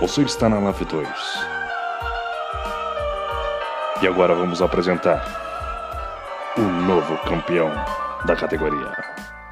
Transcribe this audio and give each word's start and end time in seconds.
Você 0.00 0.22
está 0.22 0.48
na 0.48 0.58
Live 0.58 0.86
2. 0.86 1.08
E 4.00 4.06
agora 4.06 4.34
vamos 4.34 4.62
apresentar 4.62 5.22
o 6.56 6.62
novo 6.62 7.18
campeão 7.18 7.70
da 8.24 8.34
categoria, 8.34 8.96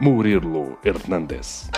Murilo 0.00 0.78
Hernandes. 0.82 1.70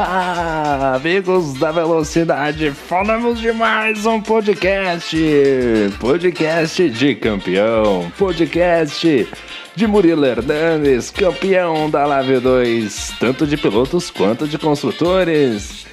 Amigos 0.00 1.54
da 1.54 1.72
velocidade, 1.72 2.70
falamos 2.70 3.40
de 3.40 3.50
mais 3.50 4.06
um 4.06 4.20
podcast. 4.20 5.16
Podcast 5.98 6.88
de 6.88 7.16
campeão. 7.16 8.08
Podcast 8.16 9.28
de 9.74 9.86
Murilo 9.88 10.24
Hernandes, 10.24 11.10
campeão 11.10 11.90
da 11.90 12.06
Live 12.06 12.38
2, 12.38 13.14
tanto 13.18 13.44
de 13.44 13.56
pilotos 13.56 14.08
quanto 14.08 14.46
de 14.46 14.56
construtores. 14.56 15.84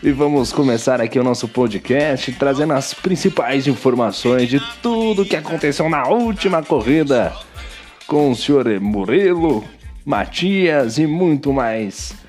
E 0.00 0.12
vamos 0.12 0.52
começar 0.52 1.00
aqui 1.00 1.18
o 1.18 1.24
nosso 1.24 1.48
podcast 1.48 2.30
trazendo 2.34 2.74
as 2.74 2.94
principais 2.94 3.66
informações 3.66 4.48
de 4.48 4.60
tudo 4.80 5.24
que 5.24 5.34
aconteceu 5.34 5.90
na 5.90 6.06
última 6.06 6.62
corrida 6.62 7.32
com 8.06 8.30
o 8.30 8.36
senhor 8.36 8.68
Murilo, 8.78 9.64
Matias 10.06 10.98
e 10.98 11.06
muito 11.08 11.52
mais. 11.52 12.23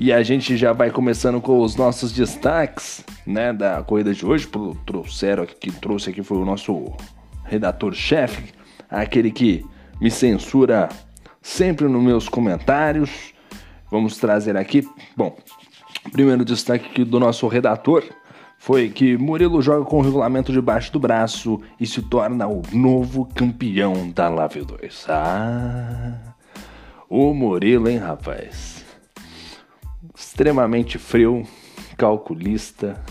E 0.00 0.14
a 0.14 0.22
gente 0.22 0.56
já 0.56 0.72
vai 0.72 0.90
começando 0.90 1.42
com 1.42 1.60
os 1.60 1.76
nossos 1.76 2.10
destaques, 2.10 3.04
né, 3.26 3.52
da 3.52 3.82
corrida 3.82 4.14
de 4.14 4.24
hoje. 4.24 4.48
Trouxeram 4.86 5.42
aqui, 5.42 5.54
que 5.54 5.70
trouxe 5.70 6.08
aqui 6.08 6.22
foi 6.22 6.38
o 6.38 6.44
nosso 6.44 6.90
redator-chefe, 7.44 8.44
aquele 8.88 9.30
que 9.30 9.62
me 10.00 10.10
censura 10.10 10.88
sempre 11.42 11.86
nos 11.86 12.02
meus 12.02 12.30
comentários. 12.30 13.34
Vamos 13.90 14.16
trazer 14.16 14.56
aqui, 14.56 14.88
bom, 15.14 15.36
primeiro 16.12 16.46
destaque 16.46 16.86
aqui 16.86 17.04
do 17.04 17.20
nosso 17.20 17.46
redator 17.46 18.02
foi 18.58 18.88
que 18.88 19.18
Murilo 19.18 19.60
joga 19.60 19.84
com 19.84 19.98
o 19.98 20.02
regulamento 20.02 20.50
debaixo 20.50 20.90
do 20.92 20.98
braço 20.98 21.60
e 21.78 21.86
se 21.86 22.00
torna 22.00 22.46
o 22.46 22.62
novo 22.72 23.28
campeão 23.34 24.10
da 24.10 24.30
Lave 24.30 24.62
2. 24.62 25.06
Ah, 25.10 26.14
o 27.08 27.34
Murilo, 27.34 27.88
hein, 27.88 27.98
rapaz? 27.98 28.79
Extremamente 30.20 30.98
frio, 30.98 31.46
calculista, 31.96 33.02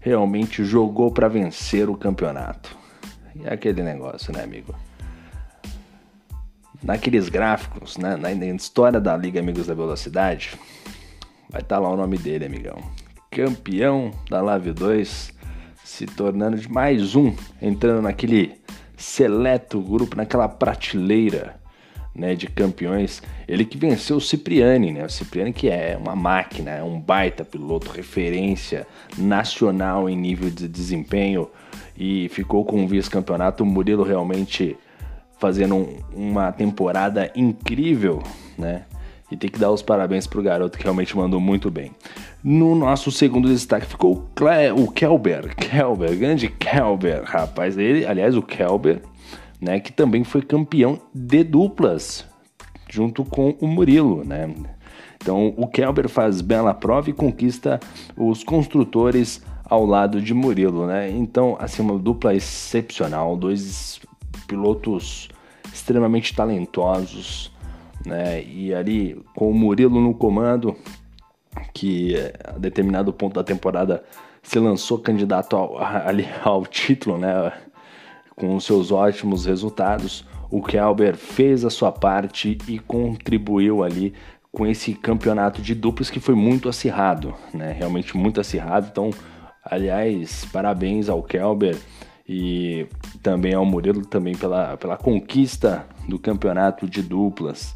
realmente 0.00 0.64
jogou 0.64 1.12
para 1.12 1.28
vencer 1.28 1.90
o 1.90 1.96
campeonato. 1.96 2.74
E 3.36 3.46
é 3.46 3.52
aquele 3.52 3.82
negócio, 3.82 4.32
né, 4.32 4.42
amigo? 4.42 4.74
Naqueles 6.82 7.28
gráficos, 7.28 7.98
né, 7.98 8.16
na 8.16 8.32
história 8.32 8.98
da 8.98 9.14
Liga 9.16 9.38
Amigos 9.38 9.66
da 9.66 9.74
Velocidade, 9.74 10.58
vai 11.50 11.60
estar 11.60 11.76
tá 11.76 11.78
lá 11.78 11.90
o 11.90 11.96
nome 11.96 12.16
dele, 12.16 12.46
amigão. 12.46 12.78
Campeão 13.30 14.10
da 14.30 14.40
Live 14.40 14.72
2, 14.72 15.32
se 15.84 16.06
tornando 16.06 16.56
de 16.56 16.70
mais 16.70 17.14
um, 17.14 17.34
entrando 17.60 18.00
naquele 18.00 18.58
seleto 18.96 19.78
grupo, 19.78 20.16
naquela 20.16 20.48
prateleira 20.48 21.62
né, 22.14 22.34
de 22.34 22.46
campeões. 22.46 23.22
Ele 23.48 23.64
que 23.64 23.76
venceu 23.76 24.16
o 24.16 24.20
Cipriani, 24.20 24.92
né? 24.92 25.04
O 25.04 25.10
Cipriani 25.10 25.52
que 25.52 25.68
é 25.68 25.98
uma 26.00 26.14
máquina, 26.14 26.70
é 26.70 26.82
um 26.82 27.00
baita 27.00 27.44
piloto, 27.44 27.90
referência 27.90 28.86
nacional 29.18 30.08
em 30.08 30.16
nível 30.16 30.50
de 30.50 30.68
desempenho 30.68 31.48
e 31.96 32.28
ficou 32.28 32.64
com 32.64 32.84
o 32.84 32.88
vice-campeonato. 32.88 33.64
O 33.64 33.66
Murilo 33.66 34.04
realmente 34.04 34.76
fazendo 35.38 35.74
um, 35.74 35.98
uma 36.14 36.52
temporada 36.52 37.30
incrível, 37.34 38.22
né? 38.56 38.84
E 39.30 39.36
tem 39.36 39.50
que 39.50 39.58
dar 39.58 39.70
os 39.70 39.82
parabéns 39.82 40.26
pro 40.26 40.42
garoto 40.42 40.76
que 40.78 40.84
realmente 40.84 41.16
mandou 41.16 41.40
muito 41.40 41.70
bem. 41.70 41.90
No 42.42 42.74
nosso 42.74 43.10
segundo 43.10 43.48
destaque 43.48 43.86
ficou 43.86 44.12
o, 44.12 44.28
Cle 44.34 44.70
o 44.72 44.86
Kelber, 44.90 45.56
Kelber, 45.56 46.16
grande 46.16 46.48
Kelber, 46.48 47.22
rapaz. 47.24 47.76
Ele, 47.76 48.06
aliás, 48.06 48.36
o 48.36 48.42
Kelber 48.42 49.00
né, 49.64 49.80
que 49.80 49.92
também 49.92 50.22
foi 50.22 50.42
campeão 50.42 51.00
de 51.12 51.42
duplas, 51.42 52.26
junto 52.88 53.24
com 53.24 53.56
o 53.60 53.66
Murilo, 53.66 54.22
né? 54.22 54.54
Então 55.16 55.54
o 55.56 55.66
Kelber 55.66 56.08
faz 56.08 56.42
bela 56.42 56.74
prova 56.74 57.08
e 57.08 57.12
conquista 57.14 57.80
os 58.14 58.44
construtores 58.44 59.42
ao 59.64 59.86
lado 59.86 60.20
de 60.20 60.34
Murilo, 60.34 60.86
né? 60.86 61.10
Então, 61.10 61.56
assim, 61.58 61.80
uma 61.80 61.98
dupla 61.98 62.34
excepcional, 62.34 63.34
dois 63.34 64.00
pilotos 64.46 65.30
extremamente 65.72 66.34
talentosos, 66.34 67.50
né? 68.04 68.44
E 68.44 68.74
ali 68.74 69.18
com 69.34 69.50
o 69.50 69.54
Murilo 69.54 69.98
no 69.98 70.14
comando, 70.14 70.76
que 71.72 72.14
a 72.44 72.58
determinado 72.58 73.12
ponto 73.14 73.34
da 73.34 73.42
temporada 73.42 74.04
se 74.42 74.58
lançou 74.58 74.98
candidato 74.98 75.56
ao, 75.56 75.82
ali 75.82 76.28
ao 76.44 76.66
título, 76.66 77.16
né? 77.16 77.50
Com 78.36 78.58
seus 78.58 78.90
ótimos 78.90 79.46
resultados, 79.46 80.24
o 80.50 80.62
Kelber 80.62 81.16
fez 81.16 81.64
a 81.64 81.70
sua 81.70 81.92
parte 81.92 82.58
e 82.68 82.78
contribuiu 82.78 83.82
ali 83.82 84.12
com 84.50 84.66
esse 84.66 84.94
campeonato 84.94 85.60
de 85.60 85.74
duplas 85.74 86.10
que 86.10 86.20
foi 86.20 86.34
muito 86.34 86.68
acirrado, 86.68 87.34
né? 87.52 87.72
Realmente 87.72 88.16
muito 88.16 88.40
acirrado. 88.40 88.88
Então, 88.90 89.10
aliás, 89.64 90.44
parabéns 90.52 91.08
ao 91.08 91.22
Kelber 91.22 91.76
e 92.28 92.86
também 93.22 93.54
ao 93.54 93.64
Murilo 93.64 94.06
também 94.06 94.34
pela, 94.34 94.76
pela 94.76 94.96
conquista 94.96 95.86
do 96.08 96.18
campeonato 96.18 96.88
de 96.88 97.02
duplas. 97.02 97.74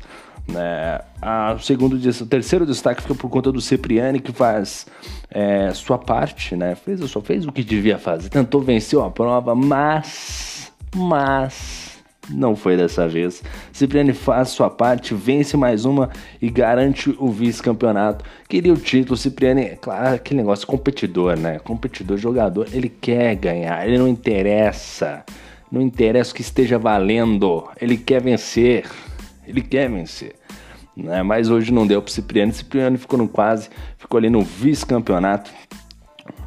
Né? 0.50 1.00
A, 1.20 1.54
o, 1.54 1.60
segundo, 1.60 1.94
o 1.94 2.26
terceiro 2.26 2.64
destaque 2.64 3.02
fica 3.02 3.14
por 3.14 3.28
conta 3.28 3.52
do 3.52 3.60
Cipriani, 3.60 4.18
que 4.18 4.32
faz 4.32 4.86
é, 5.30 5.72
sua 5.74 5.98
parte, 5.98 6.56
né? 6.56 6.74
fez, 6.74 7.00
só 7.10 7.20
fez 7.20 7.46
o 7.46 7.52
que 7.52 7.62
devia 7.62 7.98
fazer, 7.98 8.30
tentou 8.30 8.62
vencer 8.62 8.98
a 8.98 9.10
prova, 9.10 9.54
mas, 9.54 10.72
mas 10.94 11.98
não 12.30 12.56
foi 12.56 12.76
dessa 12.76 13.06
vez. 13.06 13.42
Cipriani 13.72 14.12
faz 14.12 14.48
sua 14.48 14.70
parte, 14.70 15.14
vence 15.14 15.56
mais 15.56 15.84
uma 15.84 16.10
e 16.40 16.48
garante 16.48 17.14
o 17.18 17.30
vice-campeonato. 17.30 18.24
Queria 18.48 18.72
o 18.72 18.76
título, 18.76 19.16
Cipriani, 19.16 19.76
claro, 19.80 20.14
aquele 20.14 20.40
negócio 20.40 20.66
competidor, 20.66 21.38
né? 21.38 21.58
Competidor, 21.58 22.16
jogador, 22.16 22.68
ele 22.72 22.88
quer 22.88 23.34
ganhar, 23.36 23.86
ele 23.86 23.98
não 23.98 24.08
interessa. 24.08 25.24
Não 25.70 25.82
interessa 25.82 26.32
o 26.32 26.34
que 26.34 26.40
esteja 26.40 26.78
valendo, 26.78 27.68
ele 27.80 27.98
quer 27.98 28.22
vencer. 28.22 28.86
Ele 29.48 29.62
quer 29.62 29.90
vencer. 29.90 30.34
Né? 30.96 31.22
Mas 31.22 31.48
hoje 31.48 31.72
não 31.72 31.86
deu 31.86 32.02
para 32.02 32.10
o 32.10 32.12
Cipriano. 32.12 32.52
Cipriano 32.52 32.98
ficou 32.98 33.18
no 33.18 33.28
quase, 33.28 33.70
ficou 33.96 34.18
ali 34.18 34.28
no 34.28 34.42
vice-campeonato. 34.42 35.50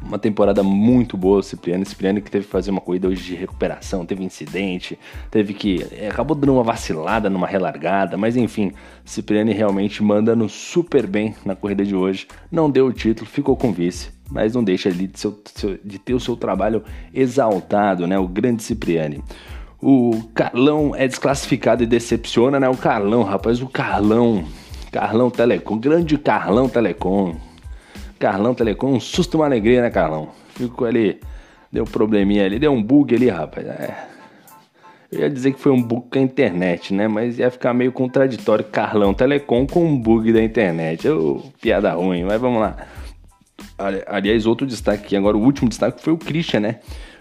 Uma 0.00 0.18
temporada 0.18 0.62
muito 0.62 1.16
boa 1.16 1.38
o 1.38 1.42
Cipriano. 1.42 1.84
Cipriano 1.84 2.20
que 2.20 2.30
teve 2.30 2.44
que 2.44 2.50
fazer 2.50 2.70
uma 2.70 2.80
corrida 2.80 3.08
hoje 3.08 3.22
de 3.22 3.34
recuperação, 3.34 4.06
teve 4.06 4.22
incidente, 4.22 4.96
teve 5.30 5.54
que. 5.54 5.84
É, 5.90 6.08
acabou 6.08 6.36
dando 6.36 6.52
uma 6.52 6.62
vacilada 6.62 7.28
numa 7.28 7.46
relargada, 7.46 8.16
mas 8.16 8.36
enfim, 8.36 8.72
Cipriano 9.04 9.50
realmente 9.52 10.02
mandando 10.02 10.48
super 10.48 11.06
bem 11.06 11.34
na 11.44 11.56
corrida 11.56 11.84
de 11.84 11.96
hoje. 11.96 12.28
Não 12.50 12.70
deu 12.70 12.86
o 12.86 12.92
título, 12.92 13.28
ficou 13.28 13.56
com 13.56 13.72
vice, 13.72 14.10
mas 14.30 14.54
não 14.54 14.62
deixa 14.62 14.92
de, 14.92 15.10
seu, 15.14 15.42
de 15.84 15.98
ter 15.98 16.14
o 16.14 16.20
seu 16.20 16.36
trabalho 16.36 16.84
exaltado, 17.12 18.06
né? 18.06 18.18
O 18.18 18.28
grande 18.28 18.62
Cipriani. 18.62 19.22
O 19.82 20.22
Carlão 20.32 20.94
é 20.94 21.08
desclassificado 21.08 21.82
e 21.82 21.86
decepciona, 21.86 22.60
né? 22.60 22.68
O 22.68 22.76
Carlão, 22.76 23.24
rapaz, 23.24 23.60
o 23.60 23.66
Carlão. 23.66 24.44
Carlão 24.92 25.28
Telecom, 25.28 25.76
grande 25.76 26.16
Carlão 26.16 26.68
Telecom. 26.68 27.34
Carlão 28.16 28.54
Telecom, 28.54 28.92
um 28.92 29.00
susto, 29.00 29.38
uma 29.38 29.46
alegria, 29.46 29.82
né, 29.82 29.90
Carlão? 29.90 30.28
Ficou 30.54 30.86
ali, 30.86 31.18
deu 31.72 31.84
probleminha 31.84 32.44
ali, 32.44 32.60
deu 32.60 32.70
um 32.70 32.80
bug 32.80 33.12
ali, 33.12 33.28
rapaz. 33.28 33.66
É. 33.66 34.06
Eu 35.10 35.22
ia 35.22 35.30
dizer 35.30 35.52
que 35.52 35.58
foi 35.58 35.72
um 35.72 35.82
bug 35.82 36.06
com 36.12 36.18
a 36.20 36.22
internet, 36.22 36.94
né? 36.94 37.08
Mas 37.08 37.40
ia 37.40 37.50
ficar 37.50 37.74
meio 37.74 37.90
contraditório 37.90 38.64
Carlão 38.64 39.12
Telecom 39.12 39.66
com 39.66 39.84
um 39.84 39.98
bug 39.98 40.32
da 40.32 40.40
internet. 40.40 41.08
Oh, 41.08 41.42
piada 41.60 41.92
ruim, 41.94 42.22
mas 42.22 42.40
vamos 42.40 42.60
lá. 42.60 42.76
Aliás, 44.06 44.46
outro 44.46 44.64
destaque 44.64 45.06
aqui, 45.06 45.16
agora 45.16 45.36
o 45.36 45.42
último 45.42 45.68
destaque 45.68 46.00
foi 46.00 46.12
o 46.12 46.18
Christian, 46.18 46.60
né? 46.60 46.78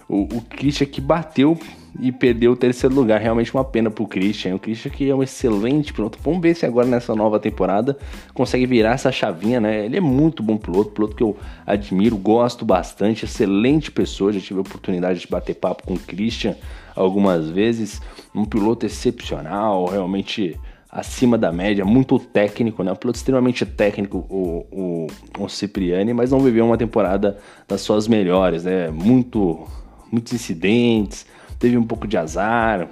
O, 0.08 0.24
o 0.26 0.42
Christian 0.42 0.86
que 0.86 1.02
bateu 1.02 1.58
e 2.00 2.12
perdeu 2.12 2.54
o 2.54 2.56
terceiro 2.56 2.96
lugar. 2.96 3.20
Realmente 3.20 3.54
uma 3.54 3.64
pena 3.64 3.90
pro 3.90 4.08
Christian. 4.08 4.56
O 4.56 4.60
Christian 4.60 4.92
que 4.92 5.10
é 5.10 5.16
um 5.16 5.22
excelente 5.22 5.94
piloto. 5.94 6.18
Vamos 6.24 6.42
ver 6.42 6.56
se 6.56 6.66
agora 6.66 6.88
nessa 6.88 7.16
nova 7.16 7.40
temporada 7.40 7.98
consegue 8.34 8.66
virar 8.66 8.94
essa 8.94 9.12
chavinha, 9.12 9.60
né? 9.60 9.86
Ele 9.86 9.98
é 9.98 10.02
muito 10.02 10.42
bom 10.42 10.58
piloto, 10.58 10.92
piloto 10.92 11.16
que 11.16 11.24
eu 11.24 11.36
admiro, 11.66 12.18
gosto 12.18 12.64
bastante, 12.66 13.26
excelente 13.26 13.92
pessoa. 13.92 14.32
Já 14.32 14.40
tive 14.40 14.60
a 14.60 14.62
oportunidade 14.62 15.20
de 15.20 15.28
bater 15.28 15.56
papo 15.56 15.84
com 15.86 15.94
o 15.94 16.00
Christian 16.00 16.56
algumas 16.96 17.50
vezes. 17.50 18.02
Um 18.34 18.46
piloto 18.46 18.86
excepcional, 18.86 19.86
realmente 19.86 20.58
acima 20.90 21.38
da 21.38 21.52
média, 21.54 21.86
muito 21.86 22.20
técnico, 22.20 22.84
né? 22.84 22.92
Um 22.92 22.96
piloto 22.96 23.18
extremamente 23.18 23.66
técnico, 23.66 24.26
o, 24.30 24.66
o, 24.72 25.08
o 25.40 25.48
Cipriani, 25.48 26.14
mas 26.14 26.32
não 26.32 26.40
viveu 26.42 26.66
uma 26.66 26.78
temporada 26.78 27.38
das 27.68 27.82
suas 27.82 28.08
melhores, 28.08 28.66
né? 28.66 28.90
Muito, 28.90 29.66
muitos 30.12 30.34
incidentes, 30.34 31.26
teve 31.62 31.78
um 31.78 31.84
pouco 31.84 32.08
de 32.08 32.18
azar, 32.18 32.90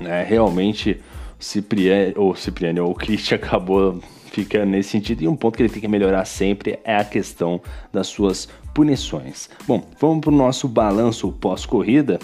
né? 0.00 0.24
Realmente 0.24 1.00
o 1.40 1.44
Cipriani, 1.44 2.14
ou 2.16 2.34
Cipriani, 2.34 2.80
ou 2.80 2.90
o 2.90 2.94
Christian 2.94 3.36
acabou 3.36 4.00
ficando 4.32 4.66
nesse 4.66 4.90
sentido. 4.90 5.22
E 5.22 5.28
um 5.28 5.36
ponto 5.36 5.56
que 5.56 5.62
ele 5.62 5.70
tem 5.70 5.80
que 5.80 5.88
melhorar 5.88 6.24
sempre 6.24 6.78
é 6.84 6.96
a 6.96 7.04
questão 7.04 7.60
das 7.92 8.08
suas 8.08 8.48
punições. 8.74 9.48
Bom, 9.66 9.88
vamos 10.00 10.20
para 10.20 10.30
o 10.30 10.36
nosso 10.36 10.68
balanço 10.68 11.30
pós-corrida. 11.32 12.18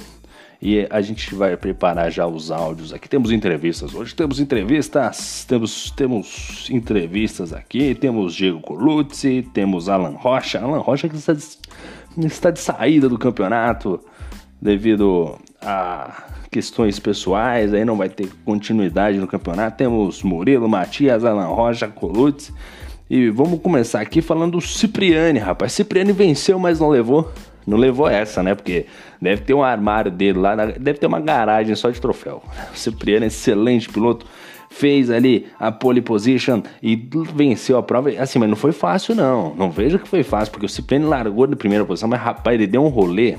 E 0.61 0.87
a 0.91 1.00
gente 1.00 1.35
vai 1.35 1.56
preparar 1.56 2.08
já 2.12 2.25
os 2.25 2.53
áudios 2.53 2.93
aqui. 2.93 3.08
Temos 3.08 3.32
entrevistas 3.32 3.94
hoje, 3.94 4.15
temos 4.15 4.38
entrevistas, 4.38 5.44
temos, 5.44 5.91
temos 5.91 6.69
entrevistas 6.70 7.53
aqui, 7.53 7.97
temos 7.97 8.32
Diego 8.32 8.61
Colucci, 8.61 9.44
temos 9.53 9.88
Alan 9.88 10.15
Rocha. 10.17 10.61
Alan 10.61 10.79
Rocha 10.79 11.08
que 11.08 11.17
está 11.17 11.32
de, 11.32 11.44
está 12.25 12.50
de 12.53 12.61
saída 12.61 13.08
do 13.08 13.19
campeonato 13.19 14.00
devido 14.62 15.37
a 15.61 16.23
questões 16.49 17.00
pessoais, 17.00 17.75
aí 17.75 17.85
não 17.85 17.97
vai 17.97 18.09
ter 18.09 18.29
continuidade 18.44 19.19
no 19.19 19.26
campeonato. 19.26 19.76
Temos 19.76 20.23
Murilo, 20.23 20.69
Matias, 20.69 21.25
Alan 21.25 21.47
Rocha, 21.47 21.88
Colucci. 21.88 22.53
E 23.11 23.29
vamos 23.29 23.61
começar 23.61 24.00
aqui 24.00 24.23
falando 24.23 24.53
do 24.53 24.61
Cipriani, 24.61 25.41
rapaz. 25.41 25.73
Cipriani 25.73 26.12
venceu, 26.12 26.59
mas 26.59 26.79
não 26.79 26.88
levou. 26.88 27.31
Não 27.67 27.76
levou 27.76 28.09
essa, 28.09 28.43
né? 28.43 28.55
Porque 28.55 28.87
deve 29.20 29.43
ter 29.43 29.55
um 29.55 29.62
armário 29.62 30.11
dele 30.11 30.38
lá, 30.38 30.55
deve 30.55 30.99
ter 30.99 31.06
uma 31.06 31.20
garagem 31.20 31.75
só 31.75 31.91
de 31.91 32.00
troféu. 32.00 32.43
O 32.73 32.76
Cipriano 32.76 33.25
é 33.25 33.29
excelente 33.29 33.88
piloto, 33.88 34.26
fez 34.70 35.11
ali 35.11 35.47
a 35.58 35.70
pole 35.70 36.00
position 36.00 36.62
e 36.82 36.97
venceu 37.35 37.76
a 37.79 37.82
prova. 37.82 38.11
Assim, 38.19 38.38
mas 38.38 38.49
não 38.49 38.56
foi 38.56 38.73
fácil, 38.73 39.15
não. 39.15 39.55
Não 39.55 39.70
vejo 39.70 39.99
que 39.99 40.08
foi 40.08 40.23
fácil, 40.23 40.53
porque 40.53 40.67
o 40.67 40.69
Cipriano 40.69 41.08
largou 41.08 41.47
na 41.47 41.56
primeira 41.56 41.85
posição, 41.85 42.08
mas 42.08 42.20
rapaz, 42.20 42.55
ele 42.55 42.67
deu 42.67 42.85
um 42.85 42.88
rolê. 42.88 43.37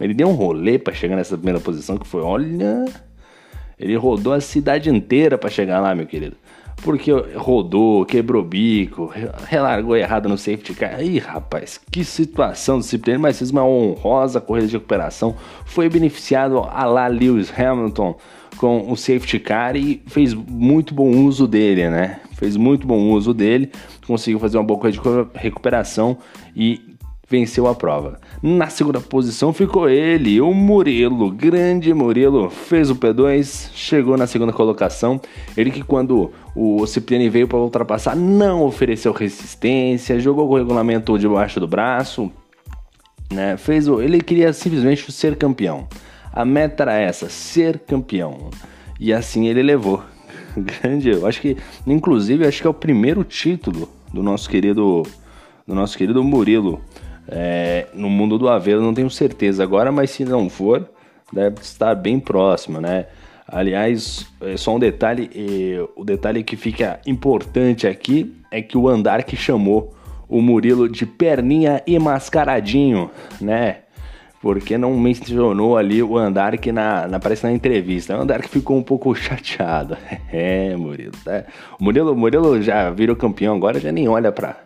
Ele 0.00 0.14
deu 0.14 0.28
um 0.28 0.34
rolê 0.34 0.78
para 0.78 0.94
chegar 0.94 1.16
nessa 1.16 1.36
primeira 1.36 1.60
posição 1.60 1.96
que 1.96 2.06
foi, 2.06 2.22
olha. 2.22 2.84
Ele 3.78 3.94
rodou 3.96 4.32
a 4.32 4.40
cidade 4.40 4.88
inteira 4.88 5.36
para 5.36 5.50
chegar 5.50 5.80
lá, 5.80 5.94
meu 5.94 6.06
querido 6.06 6.36
porque 6.82 7.10
rodou, 7.36 8.04
quebrou 8.04 8.44
bico, 8.44 9.12
relargou 9.48 9.96
errado 9.96 10.28
no 10.28 10.36
safety 10.36 10.74
car. 10.74 11.02
Ih, 11.02 11.18
rapaz, 11.18 11.80
que 11.90 12.04
situação 12.04 12.82
Cipriano, 12.82 13.20
mas 13.20 13.38
fez 13.38 13.50
uma 13.50 13.64
honrosa 13.64 14.40
corrida 14.40 14.66
de 14.66 14.74
recuperação. 14.74 15.34
Foi 15.64 15.88
beneficiado 15.88 16.58
a 16.58 16.84
lá 16.84 17.06
Lewis 17.06 17.52
Hamilton 17.56 18.16
com 18.58 18.90
o 18.90 18.96
safety 18.96 19.38
car 19.38 19.76
e 19.76 20.02
fez 20.06 20.32
muito 20.34 20.94
bom 20.94 21.10
uso 21.10 21.46
dele, 21.46 21.88
né? 21.90 22.20
Fez 22.32 22.56
muito 22.56 22.86
bom 22.86 23.10
uso 23.10 23.32
dele, 23.32 23.70
conseguiu 24.06 24.38
fazer 24.38 24.58
uma 24.58 24.64
boa 24.64 24.78
corrida 24.78 25.00
de 25.00 25.38
recuperação 25.38 26.18
e 26.54 26.95
venceu 27.28 27.66
a 27.66 27.74
prova. 27.74 28.18
Na 28.42 28.68
segunda 28.68 29.00
posição 29.00 29.52
ficou 29.52 29.88
ele, 29.88 30.40
o 30.40 30.54
Murilo, 30.54 31.30
grande 31.30 31.92
Murilo, 31.92 32.48
fez 32.50 32.90
o 32.90 32.96
P2, 32.96 33.70
chegou 33.74 34.16
na 34.16 34.26
segunda 34.26 34.52
colocação. 34.52 35.20
Ele 35.56 35.70
que 35.70 35.82
quando 35.82 36.30
o 36.54 36.86
Cipriani 36.86 37.28
veio 37.28 37.48
para 37.48 37.58
ultrapassar 37.58 38.14
não 38.14 38.62
ofereceu 38.62 39.12
resistência, 39.12 40.20
jogou 40.20 40.48
o 40.48 40.56
regulamento 40.56 41.18
debaixo 41.18 41.58
do 41.58 41.66
braço, 41.66 42.30
né? 43.32 43.56
Fez 43.56 43.88
o, 43.88 44.00
ele 44.00 44.20
queria 44.20 44.52
simplesmente 44.52 45.10
ser 45.10 45.36
campeão. 45.36 45.88
A 46.32 46.44
meta 46.44 46.84
era 46.84 46.94
essa, 46.94 47.28
ser 47.28 47.80
campeão. 47.80 48.50
E 49.00 49.12
assim 49.12 49.48
ele 49.48 49.62
levou. 49.62 50.02
Grande, 50.56 51.10
eu 51.10 51.26
acho 51.26 51.40
que 51.40 51.56
inclusive 51.86 52.46
acho 52.46 52.60
que 52.60 52.66
é 52.66 52.70
o 52.70 52.74
primeiro 52.74 53.24
título 53.24 53.88
do 54.12 54.22
nosso 54.22 54.48
querido 54.48 55.02
do 55.66 55.74
nosso 55.74 55.98
querido 55.98 56.22
Murilo 56.22 56.80
é, 57.28 57.86
no 57.94 58.08
mundo 58.08 58.38
do 58.38 58.48
Aveiro, 58.48 58.80
não 58.80 58.94
tenho 58.94 59.10
certeza 59.10 59.62
agora, 59.62 59.90
mas 59.90 60.10
se 60.10 60.24
não 60.24 60.48
for, 60.48 60.88
deve 61.32 61.60
estar 61.60 61.94
bem 61.94 62.20
próximo, 62.20 62.80
né? 62.80 63.06
Aliás, 63.48 64.26
é 64.40 64.56
só 64.56 64.74
um 64.74 64.78
detalhe, 64.78 65.30
o 65.94 66.04
detalhe 66.04 66.42
que 66.42 66.56
fica 66.56 67.00
importante 67.06 67.86
aqui 67.86 68.34
é 68.50 68.60
que 68.60 68.76
o 68.76 68.88
andar 68.88 69.22
que 69.22 69.36
chamou 69.36 69.94
o 70.28 70.42
Murilo 70.42 70.88
de 70.88 71.06
perninha 71.06 71.82
e 71.86 71.98
mascaradinho, 71.98 73.10
né? 73.40 73.78
Porque 74.40 74.76
não 74.76 74.98
mencionou 74.98 75.76
ali 75.76 76.02
o 76.02 76.16
andar 76.16 76.56
que 76.58 76.70
na, 76.70 77.08
na, 77.08 77.16
aparece 77.16 77.44
na 77.44 77.52
entrevista. 77.52 78.12
É 78.12 78.16
um 78.16 78.20
andar 78.20 78.42
que 78.42 78.48
ficou 78.48 78.76
um 78.76 78.82
pouco 78.82 79.14
chateado. 79.16 79.96
É, 80.30 80.76
Murilo. 80.76 81.12
Tá? 81.24 81.44
O 81.80 81.84
Murilo, 81.84 82.14
Murilo 82.14 82.60
já 82.60 82.90
virou 82.90 83.16
campeão, 83.16 83.56
agora 83.56 83.80
já 83.80 83.90
nem 83.90 84.08
olha 84.08 84.30
pra, 84.30 84.56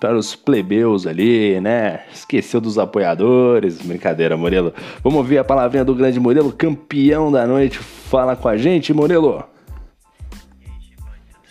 para 0.00 0.16
os 0.16 0.34
plebeus 0.34 1.06
ali, 1.06 1.60
né? 1.60 2.06
Esqueceu 2.10 2.58
dos 2.58 2.78
apoiadores. 2.78 3.82
Brincadeira, 3.82 4.34
Murilo. 4.36 4.74
Vamos 5.04 5.18
ouvir 5.18 5.38
a 5.38 5.44
palavrinha 5.44 5.84
do 5.84 5.94
grande 5.94 6.18
Murilo, 6.18 6.50
campeão 6.50 7.30
da 7.30 7.46
noite. 7.46 7.78
Fala 7.78 8.34
com 8.34 8.48
a 8.48 8.56
gente, 8.56 8.94
Murilo. 8.94 9.44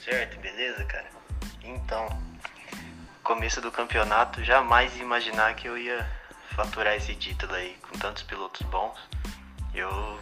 Certo, 0.04 0.40
beleza, 0.40 0.84
cara? 0.86 1.06
Então, 1.64 2.08
começo 3.24 3.62
do 3.62 3.72
campeonato, 3.72 4.44
jamais 4.44 5.00
imaginar 5.00 5.56
que 5.56 5.68
eu 5.68 5.78
ia 5.78 6.06
faturar 6.56 6.96
esse 6.96 7.14
título 7.14 7.54
aí 7.54 7.76
com 7.88 8.00
tantos 8.00 8.24
pilotos 8.24 8.62
bons. 8.64 8.98
Eu 9.76 10.18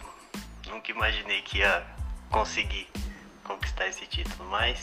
nunca 0.70 0.92
imaginei 0.92 1.40
que 1.40 1.58
ia 1.58 1.82
conseguir 2.30 2.86
conquistar 3.42 3.88
esse 3.88 4.06
título, 4.06 4.46
mas 4.50 4.78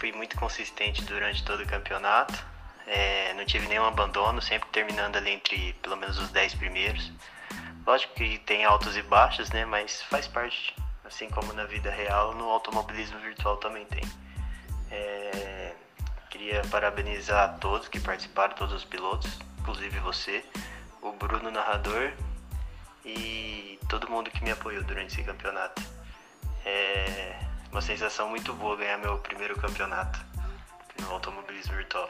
fui 0.00 0.10
muito 0.12 0.34
consistente 0.36 1.04
durante 1.04 1.44
todo 1.44 1.62
o 1.62 1.66
campeonato. 1.66 2.34
É, 2.86 3.34
não 3.34 3.44
tive 3.44 3.68
nenhum 3.68 3.84
abandono, 3.84 4.40
sempre 4.40 4.68
terminando 4.70 5.16
ali 5.16 5.30
entre 5.30 5.74
pelo 5.74 5.96
menos 5.96 6.18
os 6.18 6.30
10 6.30 6.54
primeiros. 6.54 7.12
Lógico 7.86 8.14
que 8.14 8.38
tem 8.38 8.64
altos 8.64 8.96
e 8.96 9.02
baixos, 9.02 9.50
né? 9.50 9.64
Mas 9.66 10.02
faz 10.02 10.26
parte, 10.26 10.74
assim 11.04 11.28
como 11.28 11.52
na 11.52 11.64
vida 11.64 11.90
real, 11.90 12.34
no 12.34 12.48
automobilismo 12.48 13.18
virtual 13.20 13.58
também 13.58 13.84
tem. 13.84 14.02
É, 14.90 15.74
queria 16.30 16.62
parabenizar 16.70 17.44
a 17.44 17.48
todos 17.48 17.86
que 17.86 18.00
participaram, 18.00 18.54
todos 18.54 18.74
os 18.74 18.84
pilotos, 18.84 19.38
inclusive 19.60 19.98
você, 20.00 20.44
o 21.02 21.12
Bruno 21.12 21.50
narrador 21.50 22.12
e 23.04 23.78
todo 23.88 24.08
mundo 24.08 24.30
que 24.30 24.42
me 24.42 24.50
apoiou 24.50 24.82
durante 24.82 25.12
esse 25.12 25.22
campeonato. 25.22 25.82
É, 26.64 27.49
uma 27.70 27.80
sensação 27.80 28.28
muito 28.28 28.52
boa 28.54 28.76
ganhar 28.76 28.98
meu 28.98 29.16
primeiro 29.18 29.56
campeonato 29.56 30.18
no 31.00 31.12
automobilismo 31.12 31.74
virtual. 31.74 32.08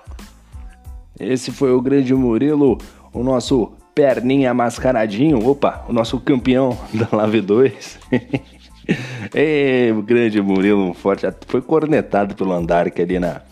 Esse 1.19 1.53
foi 1.53 1.73
o 1.73 1.81
grande 1.81 2.15
Murilo, 2.15 2.79
o 3.13 3.23
nosso 3.23 3.73
perninha 3.95 4.55
mascaradinho, 4.55 5.47
opa, 5.47 5.85
o 5.89 5.93
nosso 5.93 6.19
campeão 6.19 6.79
da 6.95 7.15
Lave 7.15 7.41
2. 7.41 7.99
Ei, 9.35 9.93
o 9.93 10.03
grande 10.03 10.41
Murilo, 10.41 10.95
forte, 10.95 11.27
foi 11.47 11.61
cornetado 11.61 12.35
pelo 12.35 12.53
Andark 12.53 13.01
ali 13.01 13.19
na, 13.19 13.43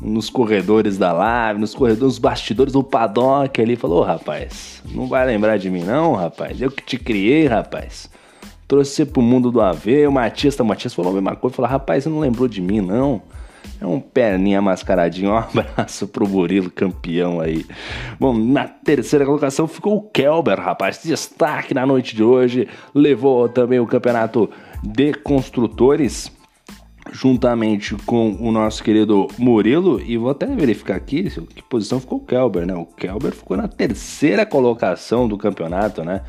nos 0.00 0.30
corredores 0.30 0.96
da 0.96 1.12
live, 1.12 1.60
nos 1.60 1.74
corredores, 1.74 2.14
nos 2.14 2.18
bastidores 2.18 2.72
do 2.72 2.82
paddock 2.82 3.60
ali, 3.60 3.76
falou, 3.76 4.02
rapaz, 4.02 4.82
não 4.92 5.06
vai 5.08 5.26
lembrar 5.26 5.58
de 5.58 5.68
mim 5.68 5.82
não, 5.82 6.14
rapaz, 6.14 6.62
eu 6.62 6.70
que 6.70 6.82
te 6.82 6.96
criei, 6.96 7.46
rapaz 7.46 8.08
trouxe 8.66 8.92
você 8.92 9.06
pro 9.06 9.22
mundo 9.22 9.50
do 9.50 9.60
AV. 9.60 10.06
O 10.08 10.12
Matias, 10.12 10.56
tá, 10.56 10.62
o 10.62 10.66
Matias 10.66 10.94
falou 10.94 11.12
a 11.12 11.14
mesma 11.14 11.36
coisa, 11.36 11.56
falou, 11.56 11.70
rapaz, 11.70 12.04
você 12.04 12.10
não 12.10 12.18
lembrou 12.18 12.48
de 12.48 12.60
mim, 12.60 12.80
não? 12.80 13.22
É 13.80 13.86
um 13.86 14.00
perninha 14.00 14.62
mascaradinho, 14.62 15.32
um 15.32 15.36
abraço 15.36 16.06
pro 16.08 16.26
Burilo, 16.26 16.70
campeão 16.70 17.40
aí. 17.40 17.66
Bom, 18.18 18.36
na 18.36 18.66
terceira 18.66 19.24
colocação 19.24 19.66
ficou 19.66 19.96
o 19.96 20.02
Kelber, 20.02 20.58
rapaz, 20.58 21.00
destaque 21.02 21.74
na 21.74 21.84
noite 21.84 22.14
de 22.14 22.22
hoje, 22.22 22.68
levou 22.94 23.48
também 23.48 23.78
o 23.78 23.86
campeonato 23.86 24.48
de 24.82 25.12
construtores, 25.14 26.32
juntamente 27.12 27.94
com 28.06 28.36
o 28.40 28.50
nosso 28.50 28.82
querido 28.82 29.28
Murilo, 29.38 30.00
e 30.00 30.16
vou 30.16 30.30
até 30.30 30.46
verificar 30.46 30.96
aqui 30.96 31.30
que 31.54 31.62
posição 31.62 32.00
ficou 32.00 32.18
o 32.18 32.24
Kelber, 32.24 32.66
né? 32.66 32.74
O 32.74 32.86
Kelber 32.86 33.32
ficou 33.32 33.56
na 33.56 33.68
terceira 33.68 34.46
colocação 34.46 35.28
do 35.28 35.36
campeonato, 35.36 36.02
né? 36.02 36.22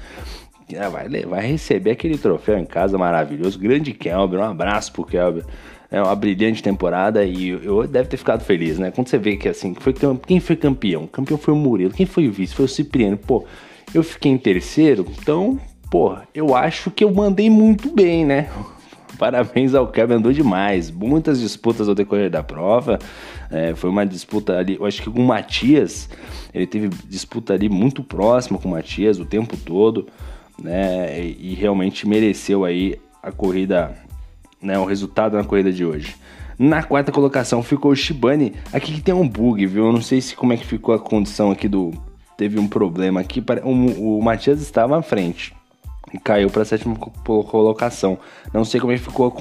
Ah, 0.76 0.90
vai, 0.90 1.08
vai 1.08 1.48
receber 1.48 1.92
aquele 1.92 2.18
troféu 2.18 2.58
em 2.58 2.66
casa 2.66 2.98
maravilhoso. 2.98 3.58
Grande 3.58 3.94
Kelber, 3.94 4.40
um 4.40 4.44
abraço 4.44 4.92
pro 4.92 5.06
Kelber. 5.06 5.46
É 5.90 6.02
uma 6.02 6.16
brilhante 6.16 6.62
temporada 6.62 7.24
e 7.24 7.50
eu 7.50 7.88
deve 7.88 8.10
ter 8.10 8.18
ficado 8.18 8.44
feliz, 8.44 8.78
né? 8.78 8.92
Quando 8.92 9.08
você 9.08 9.18
vê 9.18 9.38
que 9.38 9.48
assim, 9.48 9.74
foi, 9.80 9.94
quem 10.26 10.40
foi 10.42 10.58
campeão? 10.58 11.06
O 11.06 11.08
campeão 11.08 11.38
foi 11.38 11.54
o 11.54 11.58
Murilo, 11.58 11.94
quem 11.94 12.06
foi 12.06 12.28
o 12.28 12.32
vice? 12.32 12.54
Foi 12.54 12.66
o 12.66 12.68
Cipriano. 12.68 13.18
Pô, 13.18 13.46
eu 13.94 14.04
fiquei 14.04 14.30
em 14.30 14.38
terceiro, 14.38 15.06
então 15.22 15.58
pô, 15.90 16.18
eu 16.34 16.54
acho 16.54 16.92
que 16.92 17.06
eu 17.06 17.14
mandei 17.14 17.50
muito 17.50 17.90
bem, 17.90 18.26
né? 18.26 18.50
Parabéns 19.18 19.74
ao 19.74 19.88
Kevin, 19.88 20.16
andou 20.16 20.34
demais. 20.34 20.92
Muitas 20.92 21.40
disputas 21.40 21.88
ao 21.88 21.96
decorrer 21.96 22.30
da 22.30 22.44
prova. 22.44 23.00
É, 23.50 23.74
foi 23.74 23.90
uma 23.90 24.06
disputa 24.06 24.58
ali, 24.58 24.76
eu 24.76 24.86
acho 24.86 25.02
que 25.02 25.10
com 25.10 25.22
o 25.22 25.26
Matias, 25.26 26.10
ele 26.54 26.68
teve 26.68 26.90
disputa 27.08 27.54
ali 27.54 27.70
muito 27.70 28.04
próxima 28.04 28.60
com 28.60 28.68
o 28.68 28.72
Matias 28.72 29.20
o 29.20 29.26
tempo 29.26 29.56
todo, 29.56 30.08
né? 30.62 31.20
E, 31.22 31.54
realmente 31.54 32.08
mereceu 32.08 32.66
aí 32.66 33.00
a 33.22 33.32
corrida, 33.32 33.96
né? 34.62 34.78
O 34.78 34.86
resultado 34.86 35.38
na 35.38 35.44
corrida 35.44 35.72
de 35.72 35.86
hoje. 35.86 36.16
Na 36.58 36.82
quarta 36.82 37.12
colocação 37.12 37.62
ficou 37.62 37.92
o 37.92 37.96
Shibane. 37.96 38.54
Aqui 38.74 38.94
que 38.94 39.02
tem 39.02 39.14
um 39.14 39.28
bug, 39.28 39.66
viu? 39.66 39.86
Eu 39.86 39.94
não 39.94 40.02
sei 40.02 40.20
se 40.22 40.36
como 40.36 40.54
é 40.54 40.58
que 40.58 40.66
ficou 40.66 40.96
a 40.96 41.00
condição 41.00 41.52
aqui 41.52 41.68
do. 41.68 41.92
Teve 42.36 42.60
um 42.60 42.68
problema 42.68 43.20
aqui. 43.20 43.44
O, 43.64 44.18
o 44.18 44.24
Matias 44.24 44.62
estava 44.62 44.98
à 44.98 45.02
frente 45.02 45.56
e 46.14 46.18
caiu 46.18 46.50
para 46.50 46.62
a 46.62 46.66
sétima 46.66 46.96
colocação. 46.96 48.18
Não 48.54 48.64
sei 48.64 48.80
como 48.80 48.94
é 48.94 48.98
que 48.98 49.04
ficou, 49.04 49.32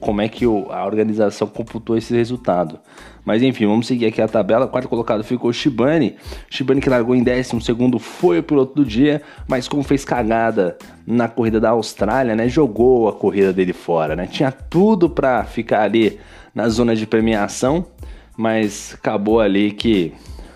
como 0.00 0.20
é 0.20 0.28
que 0.28 0.44
a 0.44 0.84
organização 0.84 1.48
computou 1.48 1.96
esse 1.96 2.14
resultado. 2.14 2.78
Mas 3.24 3.42
enfim, 3.42 3.66
vamos 3.66 3.86
seguir 3.86 4.06
aqui 4.06 4.20
a 4.20 4.28
tabela. 4.28 4.68
Quarto 4.68 4.88
colocado 4.88 5.24
ficou 5.24 5.52
Shibane. 5.52 6.16
Shibane 6.50 6.80
que 6.80 6.90
largou 6.90 7.14
em 7.14 7.22
décimo 7.22 7.60
segundo 7.60 7.98
foi 7.98 8.38
o 8.38 8.42
piloto 8.42 8.74
do 8.74 8.84
dia, 8.84 9.22
mas 9.48 9.66
como 9.66 9.82
fez 9.82 10.04
cagada 10.04 10.76
na 11.06 11.28
corrida 11.28 11.60
da 11.60 11.70
Austrália, 11.70 12.36
né, 12.36 12.48
jogou 12.48 13.08
a 13.08 13.12
corrida 13.12 13.52
dele 13.52 13.72
fora, 13.72 14.14
né? 14.14 14.26
Tinha 14.26 14.52
tudo 14.52 15.08
para 15.08 15.44
ficar 15.44 15.82
ali 15.82 16.18
na 16.54 16.68
zona 16.68 16.94
de 16.94 17.06
premiação, 17.06 17.86
mas 18.36 18.94
acabou 18.94 19.40
ali 19.40 19.72
que 19.72 20.12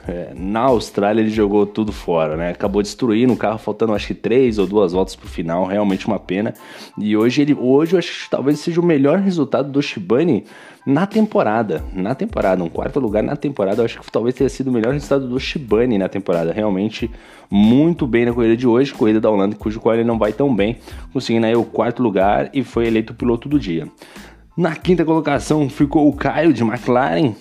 é, 0.09 0.33
na 0.35 0.61
Austrália 0.61 1.21
ele 1.21 1.29
jogou 1.29 1.67
tudo 1.67 1.93
fora, 1.93 2.35
né? 2.35 2.49
Acabou 2.49 2.81
destruindo 2.81 3.35
o 3.35 3.37
carro, 3.37 3.59
faltando 3.59 3.93
acho 3.93 4.07
que 4.07 4.15
três 4.15 4.59
ou 4.59 4.67
duas 4.67 4.93
voltas 4.93 5.15
pro 5.15 5.29
final, 5.29 5.67
realmente 5.67 6.07
uma 6.07 6.19
pena. 6.19 6.55
E 6.97 7.15
hoje 7.15 7.43
ele, 7.43 7.55
hoje 7.55 7.93
eu 7.93 7.99
acho 7.99 8.25
que 8.25 8.31
talvez 8.31 8.59
seja 8.59 8.81
o 8.81 8.85
melhor 8.85 9.19
resultado 9.19 9.71
do 9.71 9.83
Shibane 9.83 10.45
na 10.87 11.07
temporada, 11.07 11.85
na 11.93 12.15
temporada, 12.15 12.65
um 12.65 12.71
quarto 12.71 12.99
lugar 12.99 13.23
na 13.23 13.37
temporada, 13.37 13.83
eu 13.83 13.85
acho 13.85 14.01
que 14.01 14.11
talvez 14.11 14.35
tenha 14.35 14.49
sido 14.49 14.69
o 14.69 14.73
melhor 14.73 14.95
resultado 14.95 15.29
do 15.29 15.39
Shibane 15.39 15.99
na 15.99 16.09
temporada, 16.09 16.51
realmente 16.51 17.11
muito 17.51 18.07
bem 18.07 18.25
na 18.25 18.33
corrida 18.33 18.57
de 18.57 18.67
hoje, 18.67 18.95
corrida 18.95 19.21
da 19.21 19.29
Holanda, 19.29 19.57
cujo 19.57 19.79
qual 19.79 19.95
ele 19.95 20.05
não 20.05 20.19
vai 20.19 20.33
tão 20.33 20.55
bem, 20.55 20.79
conseguindo 21.13 21.45
aí 21.45 21.55
o 21.55 21.65
quarto 21.65 22.03
lugar 22.03 22.49
e 22.55 22.65
foi 22.65 22.87
eleito 22.87 23.13
o 23.13 23.17
piloto 23.17 23.47
do 23.47 23.61
dia. 23.61 23.87
Na 24.57 24.75
quinta 24.75 25.05
colocação 25.05 25.69
ficou 25.69 26.09
o 26.09 26.13
Caio 26.15 26.55
de 26.55 26.63
McLaren, 26.63 27.35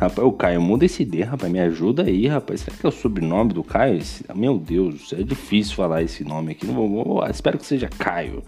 Rapaz, 0.00 0.26
o 0.26 0.32
Caio, 0.32 0.62
muda 0.62 0.86
esse 0.86 1.04
D, 1.04 1.22
rapaz. 1.22 1.52
Me 1.52 1.60
ajuda 1.60 2.04
aí, 2.04 2.26
rapaz. 2.26 2.62
Será 2.62 2.74
que 2.74 2.86
é 2.86 2.88
o 2.88 2.92
sobrenome 2.92 3.52
do 3.52 3.62
Caio? 3.62 3.98
Esse... 3.98 4.24
Meu 4.34 4.56
Deus, 4.56 5.12
é 5.12 5.22
difícil 5.22 5.76
falar 5.76 6.02
esse 6.02 6.24
nome 6.24 6.52
aqui. 6.52 6.66
Não 6.66 6.72
vou, 6.72 7.04
vou... 7.04 7.26
espero 7.26 7.58
que 7.58 7.66
seja 7.66 7.86
Caio. 7.98 8.42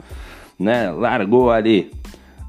Né? 0.58 0.90
Largou 0.90 1.50
ali 1.50 1.92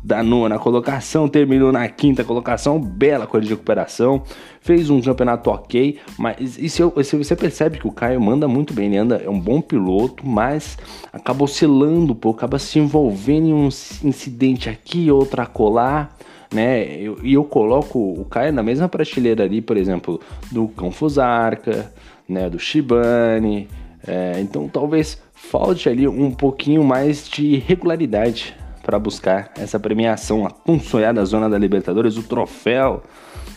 da 0.02 0.24
nona 0.24 0.58
colocação, 0.58 1.28
terminou 1.28 1.70
na 1.70 1.88
quinta 1.90 2.24
colocação, 2.24 2.80
bela 2.80 3.28
coisa 3.28 3.46
de 3.46 3.54
recuperação, 3.54 4.24
fez 4.62 4.90
um 4.90 5.02
campeonato 5.02 5.50
ok, 5.50 5.98
mas 6.18 6.58
e 6.58 6.68
se, 6.70 6.84
se, 7.04 7.16
você 7.16 7.36
percebe 7.38 7.80
que 7.80 7.88
o 7.88 7.92
Caio 7.92 8.20
manda 8.20 8.46
muito 8.46 8.74
bem, 8.74 8.88
ele 8.88 8.98
anda, 8.98 9.16
é 9.16 9.30
um 9.30 9.40
bom 9.40 9.62
piloto, 9.62 10.28
mas 10.28 10.78
acaba 11.12 11.46
oscilando 11.46 12.12
um 12.12 12.16
pouco, 12.16 12.38
acaba 12.38 12.60
se 12.60 12.80
envolvendo 12.80 13.48
em 13.48 13.54
um 13.54 13.68
incidente 13.68 14.70
aqui, 14.70 15.10
outra 15.10 15.46
colar, 15.46 16.18
né? 16.54 17.02
E 17.02 17.06
eu, 17.06 17.18
eu, 17.24 17.44
coloco 17.44 18.00
o 18.00 18.26
Caio 18.26 18.54
na 18.54 18.64
mesma 18.64 18.88
prateleira 18.88 19.44
ali, 19.44 19.62
por 19.62 19.76
exemplo, 19.76 20.20
do 20.52 20.68
Cão 20.70 20.92
Fusarca, 20.92 21.92
né? 22.28 22.50
Do 22.50 22.60
Shibane. 22.60 23.68
É, 24.06 24.40
então 24.40 24.68
talvez 24.68 25.22
falte 25.34 25.90
ali 25.90 26.08
um 26.08 26.32
pouquinho 26.32 26.84
mais 26.84 27.28
de 27.28 27.58
regularidade 27.58 28.56
para 28.84 29.00
buscar 29.00 29.52
essa 29.58 29.80
premiação, 29.80 30.46
a 30.46 30.50
tão 30.50 30.80
sonhada 30.80 31.24
zona 31.24 31.50
da 31.50 31.58
Libertadores, 31.58 32.18
o 32.18 32.24
troféu 32.24 33.02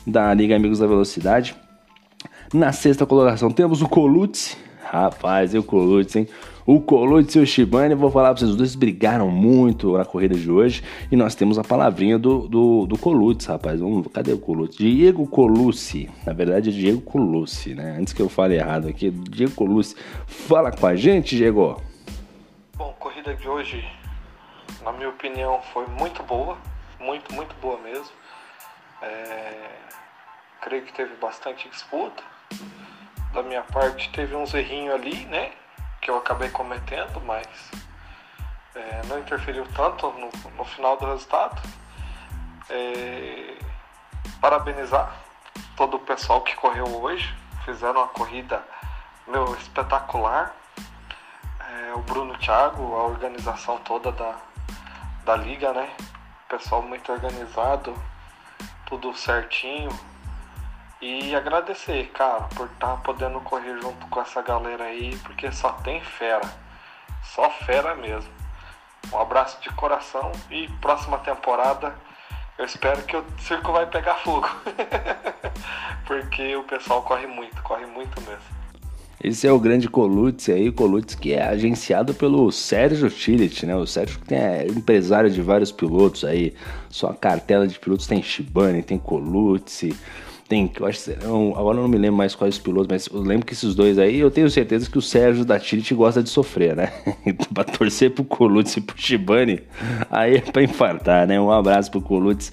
da 0.07 0.33
Liga 0.33 0.55
Amigos 0.55 0.79
da 0.79 0.87
Velocidade. 0.87 1.57
Na 2.55 2.73
sexta 2.73 3.05
colocação 3.05 3.51
temos 3.51 3.83
o 3.83 3.89
Colucci. 3.89 4.57
Rapaz, 4.97 5.53
e 5.53 5.59
o 5.59 5.63
Colucci, 5.63 6.21
hein? 6.21 6.29
O 6.65 6.81
Colucci 6.81 7.39
e 7.39 7.43
o 7.43 7.47
Shibane, 7.47 7.95
vou 7.95 8.11
falar 8.11 8.31
pra 8.31 8.39
vocês, 8.39 8.51
os 8.51 8.57
dois 8.57 8.75
brigaram 8.75 9.29
muito 9.29 9.97
na 9.97 10.07
corrida 10.07 10.35
de 10.35 10.51
hoje. 10.51 10.83
E 11.13 11.17
nós 11.17 11.35
temos 11.35 11.59
a 11.59 11.63
palavrinha 11.63 12.19
do, 12.19 12.49
do, 12.49 12.87
do 12.87 12.99
Colucci, 12.99 13.47
rapaz. 13.47 13.79
Vamos, 13.79 14.07
cadê 14.13 14.33
o 14.33 14.39
Colucci? 14.39 14.79
Diego 14.79 15.27
Colucci. 15.27 16.09
Na 16.25 16.33
verdade 16.33 16.71
é 16.71 16.73
Diego 16.73 17.03
Colucci, 17.03 17.75
né? 17.75 17.97
Antes 18.01 18.15
que 18.15 18.23
eu 18.23 18.29
fale 18.29 18.57
errado 18.57 18.89
aqui, 18.89 19.11
Diego 19.11 19.53
Colucci. 19.53 19.95
Fala 20.27 20.73
com 20.73 20.87
a 20.87 20.97
gente, 20.97 21.37
Diego. 21.37 21.81
Bom, 22.75 22.95
corrida 22.99 23.35
de 23.35 23.47
hoje, 23.47 23.85
na 24.83 24.93
minha 24.93 25.11
opinião, 25.11 25.61
foi 25.75 25.87
muito 26.01 26.23
boa. 26.23 26.57
Muito, 26.99 27.33
muito 27.35 27.55
boa 27.61 27.79
mesmo. 27.83 28.11
É... 29.03 29.77
Creio 30.63 30.83
que 30.83 30.93
teve 30.93 31.15
bastante 31.21 31.69
disputa. 31.69 32.23
Da 33.37 33.43
minha 33.43 33.63
parte, 33.65 34.09
teve 34.13 34.35
uns 34.35 34.55
errinhos 34.55 34.95
ali, 34.95 35.27
né? 35.27 35.53
que 36.01 36.11
eu 36.11 36.17
acabei 36.17 36.49
cometendo, 36.49 37.21
mas 37.21 37.47
é, 38.75 39.03
não 39.09 39.19
interferiu 39.19 39.67
tanto 39.75 40.11
no, 40.13 40.31
no 40.57 40.65
final 40.65 40.97
do 40.97 41.05
resultado. 41.05 41.61
É, 42.71 43.59
parabenizar 44.41 45.15
todo 45.77 45.99
o 45.99 46.01
pessoal 46.01 46.41
que 46.41 46.57
correu 46.57 46.87
hoje, 46.87 47.37
fizeram 47.67 48.01
uma 48.01 48.09
corrida 48.09 48.65
meu, 49.27 49.55
espetacular. 49.57 50.57
É, 51.61 51.93
o 51.93 51.99
Bruno 51.99 52.39
Thiago, 52.39 52.95
a 52.95 53.03
organização 53.05 53.77
toda 53.81 54.13
da, 54.13 54.35
da 55.27 55.37
liga, 55.37 55.75
né? 55.75 55.91
Pessoal 56.49 56.81
muito 56.81 57.13
organizado, 57.13 57.95
tudo 58.87 59.15
certinho. 59.15 59.91
E 61.09 61.37
agradecer, 61.37 62.11
cara, 62.13 62.49
por 62.57 62.67
estar 62.67 62.89
tá 62.89 62.97
podendo 62.97 63.41
correr 63.43 63.81
junto 63.81 64.09
com 64.09 64.21
essa 64.21 64.43
galera 64.43 64.83
aí, 64.83 65.17
porque 65.19 65.53
só 65.53 65.71
tem 65.71 66.01
fera. 66.01 66.43
Só 67.23 67.49
fera 67.49 67.95
mesmo. 67.95 68.29
Um 69.13 69.21
abraço 69.21 69.61
de 69.63 69.71
coração 69.71 70.33
e 70.51 70.67
próxima 70.81 71.19
temporada 71.19 71.95
eu 72.59 72.65
espero 72.65 73.01
que 73.05 73.17
o 73.17 73.25
circo 73.39 73.71
vai 73.71 73.87
pegar 73.87 74.17
fogo. 74.17 74.49
porque 76.09 76.57
o 76.57 76.65
pessoal 76.65 77.03
corre 77.03 77.29
muito, 77.29 77.63
corre 77.63 77.87
muito 77.87 78.21
mesmo. 78.23 78.57
Esse 79.23 79.47
é 79.47 79.53
o 79.53 79.61
grande 79.61 79.89
Colucci 79.89 80.51
aí, 80.51 80.73
Colucci 80.73 81.17
que 81.17 81.35
é 81.35 81.43
agenciado 81.47 82.15
pelo 82.15 82.51
Sérgio 82.51 83.09
Tillich, 83.09 83.65
né? 83.65 83.77
O 83.77 83.87
Sérgio 83.87 84.19
que 84.21 84.35
é 84.35 84.67
empresário 84.67 85.31
de 85.31 85.41
vários 85.41 85.71
pilotos 85.71 86.25
aí, 86.25 86.53
sua 86.91 87.15
cartela 87.15 87.67
de 87.69 87.79
pilotos 87.79 88.09
tem 88.09 88.21
Shibane, 88.21 88.83
tem 88.83 88.99
Colucci, 88.99 89.97
tem, 90.49 90.71
eu 90.79 90.87
acho, 90.87 91.11
eu, 91.11 91.55
agora 91.57 91.79
eu 91.79 91.83
não 91.83 91.89
me 91.89 91.99
lembro 91.99 92.17
mais 92.17 92.35
quais 92.35 92.55
os 92.55 92.61
pilotos, 92.61 92.87
mas 92.89 93.07
eu 93.07 93.21
lembro 93.21 93.45
que 93.45 93.53
esses 93.53 93.75
dois 93.75 93.99
aí, 93.99 94.19
eu 94.19 94.31
tenho 94.31 94.49
certeza 94.49 94.89
que 94.89 94.97
o 94.97 95.03
Sérgio 95.03 95.45
da 95.45 95.59
Tirit 95.59 95.93
gosta 95.95 96.23
de 96.23 96.29
sofrer, 96.29 96.77
né? 96.77 96.93
Pra 97.53 97.65
torcer 97.65 98.11
pro 98.11 98.25
Colucci 98.25 98.79
e 98.79 98.83
pro 98.83 98.97
Shibane, 98.97 99.63
aí 100.11 100.37
é 100.37 100.41
pra 100.41 100.63
infartar, 100.63 101.27
né? 101.27 101.41
Um 101.41 101.51
abraço 101.51 101.91
pro 101.91 102.01
Colucci, 102.01 102.51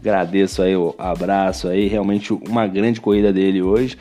agradeço 0.00 0.62
aí 0.62 0.76
o 0.76 0.94
abraço 0.98 1.68
aí, 1.68 1.86
realmente 1.86 2.32
uma 2.32 2.66
grande 2.66 3.00
corrida 3.00 3.32
dele 3.32 3.60
hoje. 3.62 3.98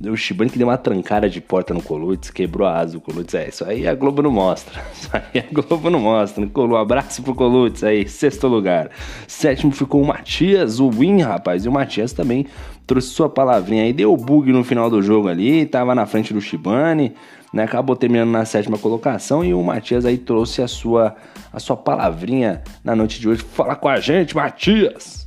O 0.00 0.16
Shibane 0.16 0.48
que 0.48 0.56
deu 0.56 0.68
uma 0.68 0.78
trancada 0.78 1.28
de 1.28 1.40
porta 1.40 1.74
no 1.74 1.82
Colucci, 1.82 2.32
quebrou 2.32 2.68
a 2.68 2.78
asa 2.78 2.92
do 2.92 3.00
Colucci. 3.00 3.36
É, 3.36 3.48
isso 3.48 3.64
aí 3.64 3.88
a 3.88 3.96
Globo 3.96 4.22
não 4.22 4.30
mostra. 4.30 4.80
Isso 4.94 5.10
aí 5.12 5.40
a 5.40 5.52
Globo 5.52 5.90
não 5.90 5.98
mostra. 5.98 6.44
Um 6.44 6.76
abraço 6.76 7.20
pro 7.20 7.34
Colucci 7.34 7.84
aí, 7.84 8.08
sexto 8.08 8.46
lugar. 8.46 8.90
Sétimo 9.26 9.72
ficou 9.72 10.00
o 10.00 10.06
Matias, 10.06 10.78
o 10.78 10.88
Win, 10.88 11.22
rapaz. 11.22 11.64
E 11.64 11.68
o 11.68 11.72
Matias 11.72 12.12
também 12.12 12.46
trouxe 12.86 13.08
sua 13.08 13.28
palavrinha 13.28 13.82
aí. 13.82 13.92
Deu 13.92 14.16
bug 14.16 14.52
no 14.52 14.62
final 14.62 14.88
do 14.88 15.02
jogo 15.02 15.26
ali, 15.26 15.66
tava 15.66 15.96
na 15.96 16.06
frente 16.06 16.32
do 16.32 16.40
Shibane. 16.40 17.16
Né, 17.50 17.64
acabou 17.64 17.96
terminando 17.96 18.30
na 18.30 18.44
sétima 18.44 18.76
colocação 18.76 19.42
e 19.42 19.54
o 19.54 19.62
Matias 19.62 20.04
aí 20.04 20.18
trouxe 20.18 20.60
a 20.60 20.68
sua, 20.68 21.16
a 21.50 21.58
sua 21.58 21.78
palavrinha 21.78 22.62
na 22.84 22.94
noite 22.94 23.18
de 23.18 23.26
hoje. 23.26 23.42
Fala 23.42 23.74
com 23.74 23.88
a 23.88 23.98
gente, 23.98 24.36
Matias! 24.36 25.24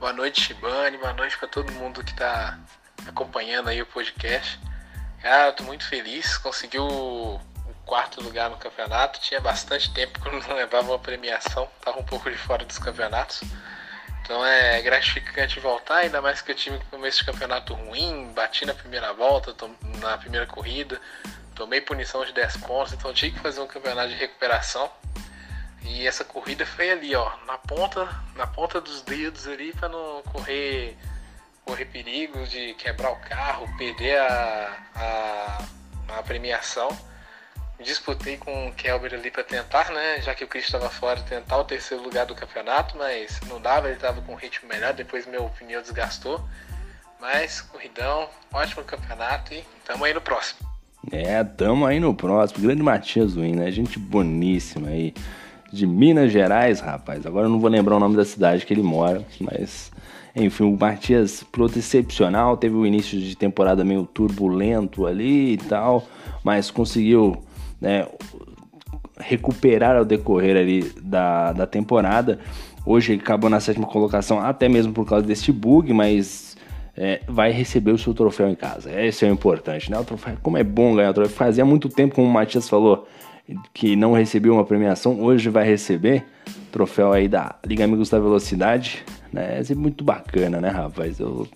Boa 0.00 0.14
noite, 0.14 0.40
Shibane, 0.40 0.96
boa 0.96 1.12
noite 1.12 1.36
para 1.36 1.48
todo 1.48 1.70
mundo 1.72 2.02
que 2.02 2.14
tá 2.14 2.58
acompanhando 3.08 3.68
aí 3.68 3.80
o 3.80 3.86
podcast. 3.86 4.58
Cara, 5.20 5.52
tô 5.52 5.64
muito 5.64 5.84
feliz, 5.86 6.38
conseguiu 6.38 6.86
o 6.86 7.40
quarto 7.84 8.22
lugar 8.22 8.50
no 8.50 8.56
campeonato. 8.56 9.20
Tinha 9.20 9.40
bastante 9.40 9.92
tempo 9.92 10.20
que 10.20 10.28
eu 10.28 10.40
não 10.40 10.54
levava 10.54 10.88
uma 10.88 10.98
premiação, 10.98 11.68
tava 11.80 11.98
um 11.98 12.04
pouco 12.04 12.30
de 12.30 12.36
fora 12.36 12.64
dos 12.64 12.78
campeonatos. 12.78 13.42
Então 14.22 14.44
é 14.44 14.82
gratificante 14.82 15.58
voltar, 15.58 15.98
ainda 15.98 16.20
mais 16.20 16.42
que 16.42 16.52
eu 16.52 16.54
tive 16.54 16.78
começo 16.90 17.18
de 17.18 17.24
campeonato 17.24 17.72
ruim, 17.72 18.30
bati 18.34 18.66
na 18.66 18.74
primeira 18.74 19.10
volta, 19.14 19.54
na 20.00 20.18
primeira 20.18 20.46
corrida, 20.46 21.00
tomei 21.54 21.80
punição 21.80 22.22
de 22.26 22.32
10 22.34 22.58
pontos, 22.58 22.92
então 22.92 23.12
tive 23.14 23.36
que 23.36 23.40
fazer 23.40 23.60
um 23.60 23.66
campeonato 23.66 24.10
de 24.10 24.16
recuperação. 24.16 24.90
E 25.82 26.06
essa 26.06 26.24
corrida 26.24 26.66
foi 26.66 26.90
ali, 26.90 27.14
ó, 27.16 27.32
na 27.46 27.56
ponta, 27.56 28.06
na 28.36 28.46
ponta 28.46 28.82
dos 28.82 29.00
dedos 29.00 29.46
ali 29.46 29.72
para 29.72 29.88
não 29.88 30.22
correr 30.24 30.98
correr 31.68 31.84
perigos 31.84 32.50
de 32.50 32.72
quebrar 32.74 33.12
o 33.12 33.16
carro, 33.16 33.68
perder 33.76 34.18
a, 34.18 34.72
a, 34.96 35.64
a 36.18 36.22
premiação. 36.22 36.88
disputei 37.78 38.38
com 38.38 38.68
o 38.68 38.72
Kelber 38.72 39.12
ali 39.12 39.30
para 39.30 39.44
tentar, 39.44 39.90
né? 39.90 40.22
Já 40.22 40.34
que 40.34 40.42
o 40.42 40.48
Cris 40.48 40.64
estava 40.64 40.88
fora, 40.88 41.20
tentar 41.20 41.58
o 41.58 41.64
terceiro 41.64 42.02
lugar 42.02 42.24
do 42.24 42.34
campeonato, 42.34 42.96
mas 42.96 43.38
não 43.46 43.60
dava, 43.60 43.88
ele 43.88 43.96
estava 43.96 44.22
com 44.22 44.32
um 44.32 44.36
ritmo 44.36 44.66
melhor, 44.66 44.94
depois 44.94 45.26
meu 45.26 45.50
pneu 45.58 45.82
desgastou. 45.82 46.42
Mas, 47.20 47.60
corridão, 47.60 48.30
ótimo 48.50 48.82
campeonato 48.84 49.52
e 49.52 49.62
tamo 49.84 50.06
aí 50.06 50.14
no 50.14 50.22
próximo. 50.22 50.66
É, 51.12 51.44
tamo 51.44 51.84
aí 51.84 52.00
no 52.00 52.14
próximo. 52.14 52.62
Grande 52.62 52.82
Matias 52.82 53.34
Win, 53.34 53.56
né? 53.56 53.70
Gente 53.70 53.98
boníssima 53.98 54.88
aí. 54.88 55.12
De 55.70 55.86
Minas 55.86 56.32
Gerais, 56.32 56.80
rapaz. 56.80 57.26
Agora 57.26 57.44
eu 57.44 57.50
não 57.50 57.60
vou 57.60 57.68
lembrar 57.68 57.96
o 57.96 58.00
nome 58.00 58.16
da 58.16 58.24
cidade 58.24 58.64
que 58.64 58.72
ele 58.72 58.82
mora, 58.82 59.22
mas. 59.38 59.92
Enfim, 60.38 60.64
o 60.64 60.76
Matias 60.78 61.42
piloto 61.42 61.78
excepcional, 61.78 62.56
teve 62.56 62.74
o 62.74 62.80
um 62.80 62.86
início 62.86 63.18
de 63.18 63.36
temporada 63.36 63.84
meio 63.84 64.04
turbulento 64.06 65.06
ali 65.06 65.54
e 65.54 65.56
tal, 65.56 66.06
mas 66.44 66.70
conseguiu 66.70 67.36
né, 67.80 68.06
recuperar 69.18 69.96
ao 69.96 70.04
decorrer 70.04 70.56
ali 70.56 70.92
da, 71.02 71.52
da 71.52 71.66
temporada. 71.66 72.38
Hoje 72.86 73.12
ele 73.12 73.20
acabou 73.20 73.50
na 73.50 73.60
sétima 73.60 73.86
colocação, 73.86 74.40
até 74.40 74.68
mesmo 74.68 74.92
por 74.92 75.04
causa 75.06 75.26
desse 75.26 75.52
bug, 75.52 75.92
mas 75.92 76.56
é, 76.96 77.20
vai 77.28 77.50
receber 77.50 77.92
o 77.92 77.98
seu 77.98 78.14
troféu 78.14 78.48
em 78.48 78.54
casa. 78.54 78.90
Esse 78.90 79.24
é 79.24 79.28
o 79.28 79.32
importante, 79.32 79.90
né? 79.90 79.98
O 79.98 80.04
troféu, 80.04 80.36
como 80.42 80.56
é 80.56 80.64
bom 80.64 80.94
ganhar 80.94 81.10
o 81.10 81.14
troféu. 81.14 81.36
Fazia 81.36 81.64
muito 81.64 81.88
tempo, 81.88 82.14
como 82.14 82.26
o 82.26 82.30
Matias 82.30 82.68
falou, 82.68 83.06
que 83.72 83.96
não 83.96 84.12
recebeu 84.12 84.54
uma 84.54 84.64
premiação, 84.64 85.20
hoje 85.20 85.48
vai 85.48 85.66
receber 85.66 86.24
troféu 86.70 87.12
aí 87.12 87.28
da 87.28 87.56
Liga 87.64 87.84
Amigos 87.84 88.10
da 88.10 88.18
Velocidade, 88.18 89.04
né? 89.32 89.60
É 89.68 89.74
muito 89.74 90.04
bacana, 90.04 90.60
né, 90.60 90.68
rapaz? 90.68 91.18
Eu 91.20 91.46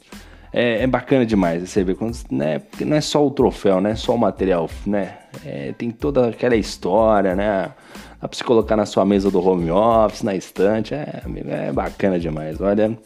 é, 0.52 0.82
é 0.82 0.86
bacana 0.86 1.24
demais 1.24 1.68
você 1.68 1.82
ver 1.82 1.94
quando, 1.94 2.16
né? 2.30 2.58
Porque 2.58 2.84
não 2.84 2.96
é 2.96 3.00
só 3.00 3.26
o 3.26 3.30
troféu, 3.30 3.80
né? 3.80 3.94
Só 3.94 4.14
o 4.14 4.18
material, 4.18 4.68
né? 4.86 5.16
É, 5.44 5.72
tem 5.72 5.90
toda 5.90 6.28
aquela 6.28 6.54
história, 6.54 7.34
né? 7.34 7.72
Dá 8.20 8.28
pra 8.28 8.36
se 8.36 8.44
colocar 8.44 8.76
na 8.76 8.84
sua 8.84 9.04
mesa 9.04 9.30
do 9.30 9.44
home 9.44 9.70
office, 9.70 10.22
na 10.22 10.34
estante, 10.34 10.94
é, 10.94 11.22
é 11.48 11.72
bacana 11.72 12.20
demais, 12.20 12.60
olha. 12.60 12.96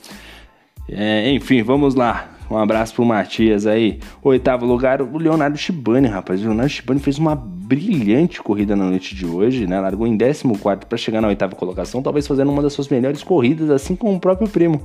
É, 0.88 1.30
enfim, 1.30 1.62
vamos 1.62 1.94
lá. 1.94 2.35
Um 2.50 2.56
abraço 2.56 2.94
pro 2.94 3.04
Matias 3.04 3.66
aí. 3.66 3.98
Oitavo 4.22 4.64
lugar, 4.64 5.02
o 5.02 5.18
Leonardo 5.18 5.58
Shibani, 5.58 6.06
rapaz. 6.06 6.40
O 6.40 6.44
Leonardo 6.44 6.70
Shibani 6.70 7.00
fez 7.00 7.18
uma 7.18 7.34
brilhante 7.34 8.40
corrida 8.42 8.76
na 8.76 8.84
noite 8.84 9.14
de 9.14 9.26
hoje, 9.26 9.66
né? 9.66 9.80
Largou 9.80 10.06
em 10.06 10.16
14 10.16 10.44
para 10.88 10.96
chegar 10.96 11.20
na 11.20 11.28
oitava 11.28 11.56
colocação, 11.56 12.02
talvez 12.02 12.26
fazendo 12.26 12.50
uma 12.50 12.62
das 12.62 12.72
suas 12.72 12.88
melhores 12.88 13.22
corridas, 13.22 13.70
assim 13.70 13.96
como 13.96 14.14
o 14.14 14.20
próprio 14.20 14.48
primo. 14.48 14.82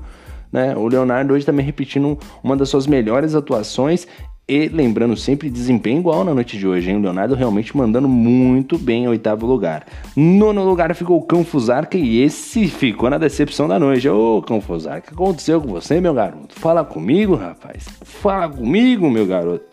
Né? 0.51 0.75
O 0.75 0.87
Leonardo 0.87 1.33
hoje 1.33 1.45
também 1.45 1.65
repetindo 1.65 2.17
uma 2.43 2.57
das 2.57 2.67
suas 2.67 2.85
melhores 2.85 3.35
atuações 3.35 4.05
e 4.47 4.67
lembrando 4.67 5.15
sempre 5.15 5.49
desempenho 5.49 5.99
igual 5.99 6.23
na 6.23 6.33
noite 6.33 6.57
de 6.57 6.67
hoje, 6.67 6.89
hein? 6.89 6.97
O 6.97 7.01
Leonardo 7.01 7.35
realmente 7.35 7.75
mandando 7.75 8.07
muito 8.07 8.77
bem 8.77 9.05
em 9.05 9.07
oitavo 9.07 9.45
lugar. 9.45 9.85
Nono 10.15 10.63
lugar 10.63 10.93
ficou 10.93 11.17
o 11.17 11.23
Cão 11.23 11.45
Fusarca 11.45 11.97
e 11.97 12.21
esse 12.21 12.67
ficou 12.67 13.09
na 13.09 13.17
decepção 13.17 13.67
da 13.67 13.79
noite. 13.79 14.09
Ô, 14.09 14.41
Cão 14.41 14.59
Fusarca, 14.59 15.07
o 15.13 15.15
que 15.15 15.23
aconteceu 15.23 15.61
com 15.61 15.69
você, 15.69 16.01
meu 16.01 16.13
garoto? 16.13 16.59
Fala 16.59 16.83
comigo, 16.83 17.35
rapaz. 17.35 17.87
Fala 18.03 18.49
comigo, 18.49 19.09
meu 19.09 19.25
garoto. 19.25 19.65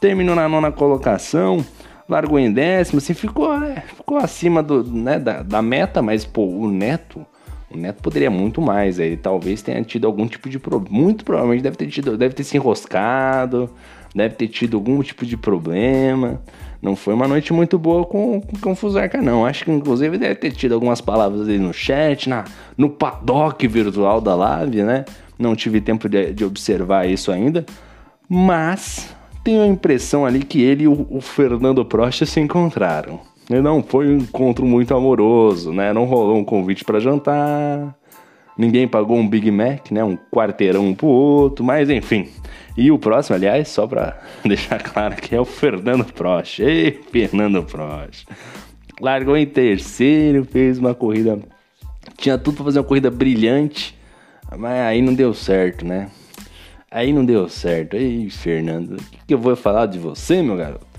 Terminou 0.00 0.34
na 0.34 0.48
nona 0.48 0.72
colocação, 0.72 1.64
largou 2.08 2.38
em 2.38 2.50
décimo, 2.50 2.98
assim, 2.98 3.14
ficou, 3.14 3.58
né? 3.58 3.82
Ficou 3.86 4.16
acima 4.16 4.62
do, 4.62 4.82
né, 4.82 5.18
da, 5.18 5.42
da 5.42 5.60
meta, 5.60 6.00
mas, 6.00 6.24
pô, 6.24 6.46
o 6.46 6.70
Neto 6.70 7.26
o 7.74 7.76
Neto 7.76 8.02
poderia 8.02 8.30
muito 8.30 8.60
mais, 8.60 8.98
ele 8.98 9.16
talvez 9.16 9.62
tenha 9.62 9.82
tido 9.82 10.06
algum 10.06 10.26
tipo 10.26 10.48
de 10.48 10.58
problema, 10.58 10.94
muito 10.94 11.24
provavelmente 11.24 11.62
deve 11.62 11.76
ter 11.76 11.86
tido, 11.86 12.18
deve 12.18 12.34
ter 12.34 12.44
se 12.44 12.56
enroscado, 12.56 13.70
deve 14.14 14.34
ter 14.34 14.48
tido 14.48 14.76
algum 14.76 15.02
tipo 15.02 15.24
de 15.24 15.36
problema. 15.36 16.40
Não 16.80 16.96
foi 16.96 17.14
uma 17.14 17.28
noite 17.28 17.52
muito 17.52 17.78
boa 17.78 18.04
com, 18.04 18.40
com 18.60 18.72
o 18.72 18.74
Fusarca, 18.74 19.22
não. 19.22 19.46
Acho 19.46 19.64
que 19.64 19.70
inclusive 19.70 20.18
deve 20.18 20.34
ter 20.34 20.52
tido 20.52 20.74
algumas 20.74 21.00
palavras 21.00 21.42
ali 21.42 21.58
no 21.58 21.72
chat, 21.72 22.28
na, 22.28 22.44
no 22.76 22.90
paddock 22.90 23.66
virtual 23.68 24.20
da 24.20 24.34
live, 24.34 24.82
né? 24.82 25.04
Não 25.38 25.54
tive 25.54 25.80
tempo 25.80 26.08
de, 26.08 26.32
de 26.32 26.44
observar 26.44 27.08
isso 27.08 27.30
ainda. 27.30 27.64
Mas 28.28 29.14
tenho 29.44 29.62
a 29.62 29.66
impressão 29.66 30.26
ali 30.26 30.40
que 30.40 30.60
ele 30.60 30.84
e 30.84 30.88
o, 30.88 31.06
o 31.10 31.20
Fernando 31.20 31.84
Prost 31.84 32.24
se 32.26 32.40
encontraram. 32.40 33.20
E 33.50 33.60
não 33.60 33.82
foi 33.82 34.08
um 34.08 34.18
encontro 34.18 34.64
muito 34.64 34.94
amoroso, 34.94 35.72
né? 35.72 35.92
Não 35.92 36.04
rolou 36.04 36.36
um 36.36 36.44
convite 36.44 36.84
para 36.84 37.00
jantar, 37.00 37.94
ninguém 38.56 38.86
pagou 38.86 39.16
um 39.16 39.28
Big 39.28 39.50
Mac, 39.50 39.90
né? 39.90 40.02
Um 40.04 40.16
quarteirão 40.16 40.94
pro 40.94 41.06
outro, 41.06 41.64
mas 41.64 41.90
enfim. 41.90 42.28
E 42.76 42.90
o 42.90 42.98
próximo, 42.98 43.36
aliás, 43.36 43.68
só 43.68 43.86
para 43.86 44.20
deixar 44.44 44.82
claro 44.82 45.16
que 45.16 45.34
é 45.34 45.40
o 45.40 45.44
Fernando 45.44 46.04
Prost. 46.12 46.60
Ei, 46.60 47.00
Fernando 47.10 47.62
Prost. 47.62 48.26
Largou 49.00 49.36
em 49.36 49.46
terceiro, 49.46 50.44
fez 50.44 50.78
uma 50.78 50.94
corrida. 50.94 51.38
Tinha 52.16 52.38
tudo 52.38 52.56
para 52.56 52.64
fazer 52.66 52.78
uma 52.78 52.84
corrida 52.84 53.10
brilhante, 53.10 53.98
mas 54.56 54.80
aí 54.80 55.02
não 55.02 55.14
deu 55.14 55.34
certo, 55.34 55.84
né? 55.84 56.10
Aí 56.90 57.12
não 57.12 57.24
deu 57.24 57.48
certo. 57.48 57.96
Ei, 57.96 58.28
Fernando, 58.30 58.92
o 58.92 58.96
que, 58.96 59.18
que 59.26 59.34
eu 59.34 59.38
vou 59.38 59.56
falar 59.56 59.86
de 59.86 59.98
você, 59.98 60.42
meu 60.42 60.56
garoto? 60.56 60.91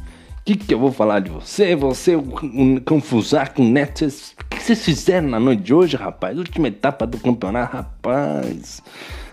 O 0.44 0.46
que, 0.46 0.58
que 0.58 0.74
eu 0.74 0.80
vou 0.80 0.92
falar 0.92 1.22
de 1.22 1.30
você? 1.30 1.74
Você, 1.74 2.18
um 2.18 2.76
confusar 2.76 3.54
com 3.54 3.62
o 3.62 3.66
Neto. 3.66 4.06
O 4.06 4.10
que 4.50 4.62
vocês 4.62 4.84
fizeram 4.84 5.30
na 5.30 5.40
noite 5.40 5.64
de 5.64 5.74
hoje, 5.74 5.96
rapaz? 5.96 6.38
Última 6.38 6.68
etapa 6.68 7.08
do 7.08 7.18
campeonato, 7.18 7.78
rapaz. 7.78 8.82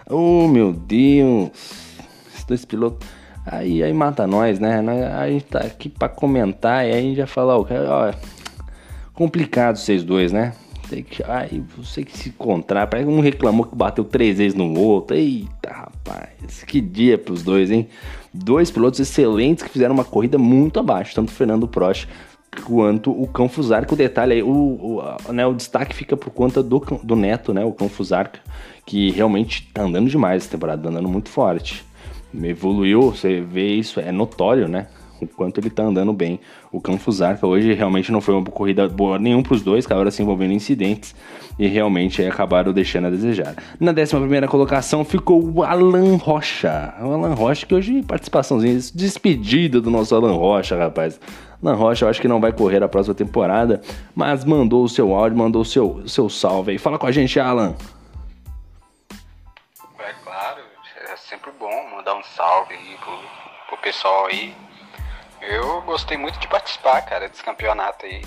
Oh, 0.09 0.46
meu 0.46 0.73
Deus. 0.73 1.51
Esses 2.33 2.44
dois 2.44 2.64
pilotos. 2.64 3.09
Aí, 3.44 3.83
aí 3.83 3.92
mata 3.92 4.25
nós, 4.25 4.61
né? 4.61 4.79
A 5.18 5.29
gente 5.29 5.46
tá 5.46 5.59
aqui 5.59 5.88
pra 5.88 6.09
comentar 6.09 6.87
e 6.87 6.92
aí 6.92 6.99
a 6.99 7.03
gente 7.03 7.16
já 7.16 7.27
fala, 7.27 7.59
ó, 7.59 7.66
ó 7.68 8.14
complicado 9.12 9.79
vocês 9.79 10.05
dois, 10.05 10.31
né? 10.31 10.53
Tem 10.88 11.03
que, 11.03 11.25
você 11.77 12.05
que 12.05 12.16
se 12.16 12.29
encontrar. 12.29 12.87
Parece 12.87 13.09
que 13.09 13.12
um 13.12 13.20
reclamou 13.20 13.64
que 13.64 13.75
bateu 13.75 14.05
três 14.05 14.38
vezes 14.38 14.57
no 14.57 14.79
outro. 14.79 15.16
Eita, 15.16 15.73
rapaz. 15.73 16.62
Que 16.64 16.81
dia 16.81 17.18
pros 17.18 17.42
dois, 17.42 17.68
hein? 17.73 17.88
Dois 18.32 18.70
pilotos 18.70 19.00
excelentes 19.00 19.64
que 19.64 19.70
fizeram 19.70 19.94
uma 19.94 20.04
corrida 20.04 20.38
muito 20.38 20.78
abaixo, 20.78 21.14
tanto 21.14 21.30
o 21.30 21.32
Fernando 21.32 21.66
Prost 21.66 22.06
quanto 22.64 23.10
o 23.10 23.26
Cão 23.26 23.48
Fusarca. 23.48 23.92
O 23.92 23.96
detalhe 23.96 24.34
aí, 24.34 24.42
o, 24.42 24.48
o, 24.48 25.32
né, 25.32 25.46
o 25.46 25.54
destaque 25.54 25.94
fica 25.94 26.16
por 26.16 26.30
conta 26.30 26.62
do, 26.62 26.78
do 27.02 27.16
Neto, 27.16 27.52
né, 27.52 27.64
o 27.64 27.72
Cão 27.72 27.88
Fusarca, 27.88 28.40
que 28.86 29.10
realmente 29.10 29.70
tá 29.72 29.82
andando 29.82 30.08
demais 30.08 30.42
essa 30.42 30.52
temporada, 30.52 30.88
andando 30.88 31.08
muito 31.08 31.28
forte. 31.28 31.84
Evoluiu, 32.32 33.10
você 33.10 33.40
vê 33.40 33.74
isso, 33.74 33.98
é 33.98 34.12
notório, 34.12 34.68
né? 34.68 34.86
O 35.24 35.28
quanto 35.28 35.59
ele 35.59 35.70
tá 35.70 35.83
andando 35.83 36.12
bem. 36.12 36.40
O 36.72 36.80
Cão 36.80 36.98
Fusarca 36.98 37.46
hoje 37.46 37.72
realmente 37.72 38.12
não 38.12 38.20
foi 38.20 38.35
uma 38.35 38.44
corrida 38.44 38.88
boa 38.88 39.18
nenhum 39.18 39.42
pros 39.42 39.62
dois, 39.62 39.87
acabaram 39.87 40.11
se 40.11 40.22
envolvendo 40.22 40.52
em 40.52 40.56
incidentes 40.56 41.14
e 41.59 41.66
realmente 41.66 42.22
acabaram 42.24 42.72
deixando 42.72 43.09
a 43.09 43.11
desejar. 43.11 43.54
Na 43.78 43.92
11 43.92 44.46
colocação 44.48 45.04
ficou 45.04 45.42
o 45.42 45.62
Alan 45.62 46.16
Rocha. 46.16 46.94
O 47.00 47.12
Alan 47.12 47.35
Rocha, 47.35 47.66
que 47.66 47.74
hoje 47.74 48.02
participaçãozinha, 48.02 48.78
despedida 48.94 49.80
do 49.80 49.90
nosso 49.90 50.14
Alan 50.14 50.33
Rocha, 50.33 50.76
rapaz. 50.76 51.20
Alan 51.62 51.74
Rocha, 51.74 52.06
eu 52.06 52.09
acho 52.09 52.20
que 52.20 52.28
não 52.28 52.40
vai 52.40 52.52
correr 52.52 52.83
a 52.83 52.88
próxima 52.88 53.14
temporada, 53.14 53.83
mas 54.14 54.44
mandou 54.44 54.83
o 54.85 54.88
seu 54.88 55.14
áudio, 55.14 55.37
mandou 55.37 55.61
o 55.61 55.64
seu, 55.64 56.02
seu 56.09 56.30
salve 56.30 56.72
aí. 56.72 56.78
Fala 56.78 56.98
com 56.98 57.06
a 57.06 57.12
gente, 57.12 57.38
Alan. 57.38 57.74
É 59.98 60.12
claro, 60.24 60.62
é 61.12 61.16
sempre 61.16 61.50
bom 61.59 61.90
mandar 61.94 62.14
um 62.14 62.22
salve 62.22 62.72
aí 62.72 62.96
pro, 63.04 63.18
pro 63.68 63.83
pessoal 63.83 64.26
aí 64.26 64.54
eu 65.40 65.83
gostei 65.83 66.16
muito 66.16 66.38
de 66.38 66.48
participar, 66.48 67.03
cara, 67.03 67.29
desse 67.29 67.42
campeonato 67.42 68.07
aí. 68.07 68.22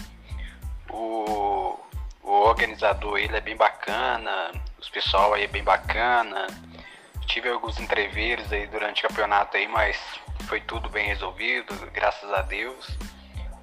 O, 0.89 1.79
o 2.21 2.31
organizador 2.31 3.17
ele 3.17 3.35
é 3.35 3.41
bem 3.41 3.55
bacana, 3.55 4.51
os 4.79 4.89
pessoal 4.89 5.33
aí 5.33 5.43
é 5.43 5.47
bem 5.47 5.63
bacana. 5.63 6.47
Tive 7.25 7.49
alguns 7.49 7.79
entreveiros 7.79 8.51
aí 8.51 8.67
durante 8.67 9.05
o 9.05 9.07
campeonato 9.07 9.57
aí, 9.57 9.67
mas 9.67 9.97
foi 10.47 10.59
tudo 10.61 10.89
bem 10.89 11.07
resolvido, 11.07 11.73
graças 11.91 12.31
a 12.33 12.41
Deus. 12.41 12.87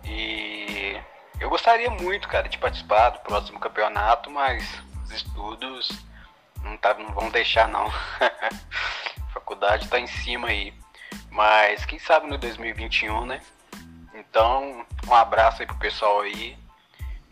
E 0.04 0.98
eu 1.38 1.48
gostaria 1.48 1.90
muito, 1.90 2.28
cara, 2.28 2.48
de 2.48 2.58
participar 2.58 3.10
do 3.10 3.20
próximo 3.20 3.60
campeonato, 3.60 4.30
mas 4.30 4.82
os 5.04 5.12
estudos 5.12 5.88
não, 6.62 6.76
tá, 6.76 6.94
não 6.94 7.12
vão 7.12 7.30
deixar 7.30 7.68
não. 7.68 7.86
a 8.20 9.32
faculdade 9.32 9.88
tá 9.88 9.98
em 9.98 10.06
cima 10.06 10.48
aí. 10.48 10.74
Mas 11.30 11.84
quem 11.84 11.98
sabe 11.98 12.28
no 12.28 12.36
2021, 12.38 13.26
né? 13.26 13.40
Então, 14.14 14.84
um 15.08 15.14
abraço 15.14 15.62
aí 15.62 15.66
pro 15.66 15.76
pessoal 15.76 16.20
aí. 16.20 16.56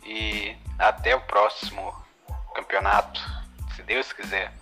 E 0.05 0.57
até 0.79 1.15
o 1.15 1.21
próximo 1.21 1.95
campeonato, 2.55 3.21
se 3.75 3.83
Deus 3.83 4.13
quiser. 4.13 4.53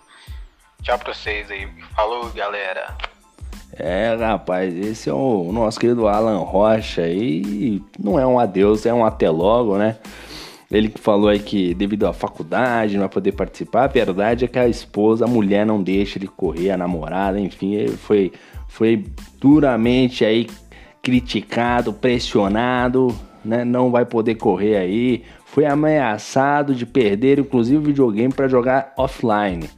Tchau 0.82 0.98
pra 0.98 1.12
vocês 1.12 1.50
aí. 1.50 1.66
Falou, 1.94 2.30
galera. 2.30 2.96
É, 3.72 4.14
rapaz, 4.14 4.74
esse 4.74 5.10
é 5.10 5.12
o 5.12 5.50
nosso 5.52 5.78
querido 5.78 6.08
Alan 6.08 6.38
Rocha 6.38 7.02
aí. 7.02 7.82
Não 7.98 8.18
é 8.18 8.26
um 8.26 8.38
adeus, 8.38 8.86
é 8.86 8.94
um 8.94 9.04
até 9.04 9.28
logo, 9.28 9.76
né? 9.76 9.98
Ele 10.70 10.92
falou 10.96 11.28
aí 11.28 11.38
que 11.38 11.74
devido 11.74 12.06
à 12.06 12.12
faculdade 12.12 12.94
não 12.94 13.00
vai 13.00 13.08
poder 13.08 13.32
participar. 13.32 13.84
A 13.84 13.88
verdade 13.88 14.44
é 14.44 14.48
que 14.48 14.58
a 14.58 14.68
esposa, 14.68 15.24
a 15.24 15.28
mulher 15.28 15.64
não 15.64 15.82
deixa 15.82 16.18
ele 16.18 16.26
correr, 16.26 16.70
a 16.70 16.76
namorada, 16.76 17.38
enfim, 17.40 17.86
foi 17.88 18.32
foi 18.68 19.04
duramente 19.40 20.24
aí 20.24 20.48
criticado, 21.02 21.92
pressionado, 21.92 23.14
né? 23.44 23.64
Não 23.64 23.90
vai 23.90 24.04
poder 24.04 24.34
correr 24.34 24.76
aí. 24.76 25.22
Foi 25.44 25.64
ameaçado 25.64 26.74
de 26.74 26.84
perder, 26.84 27.38
inclusive, 27.38 27.78
o 27.78 27.80
videogame 27.80 28.32
para 28.32 28.48
jogar 28.48 28.92
offline. 28.98 29.70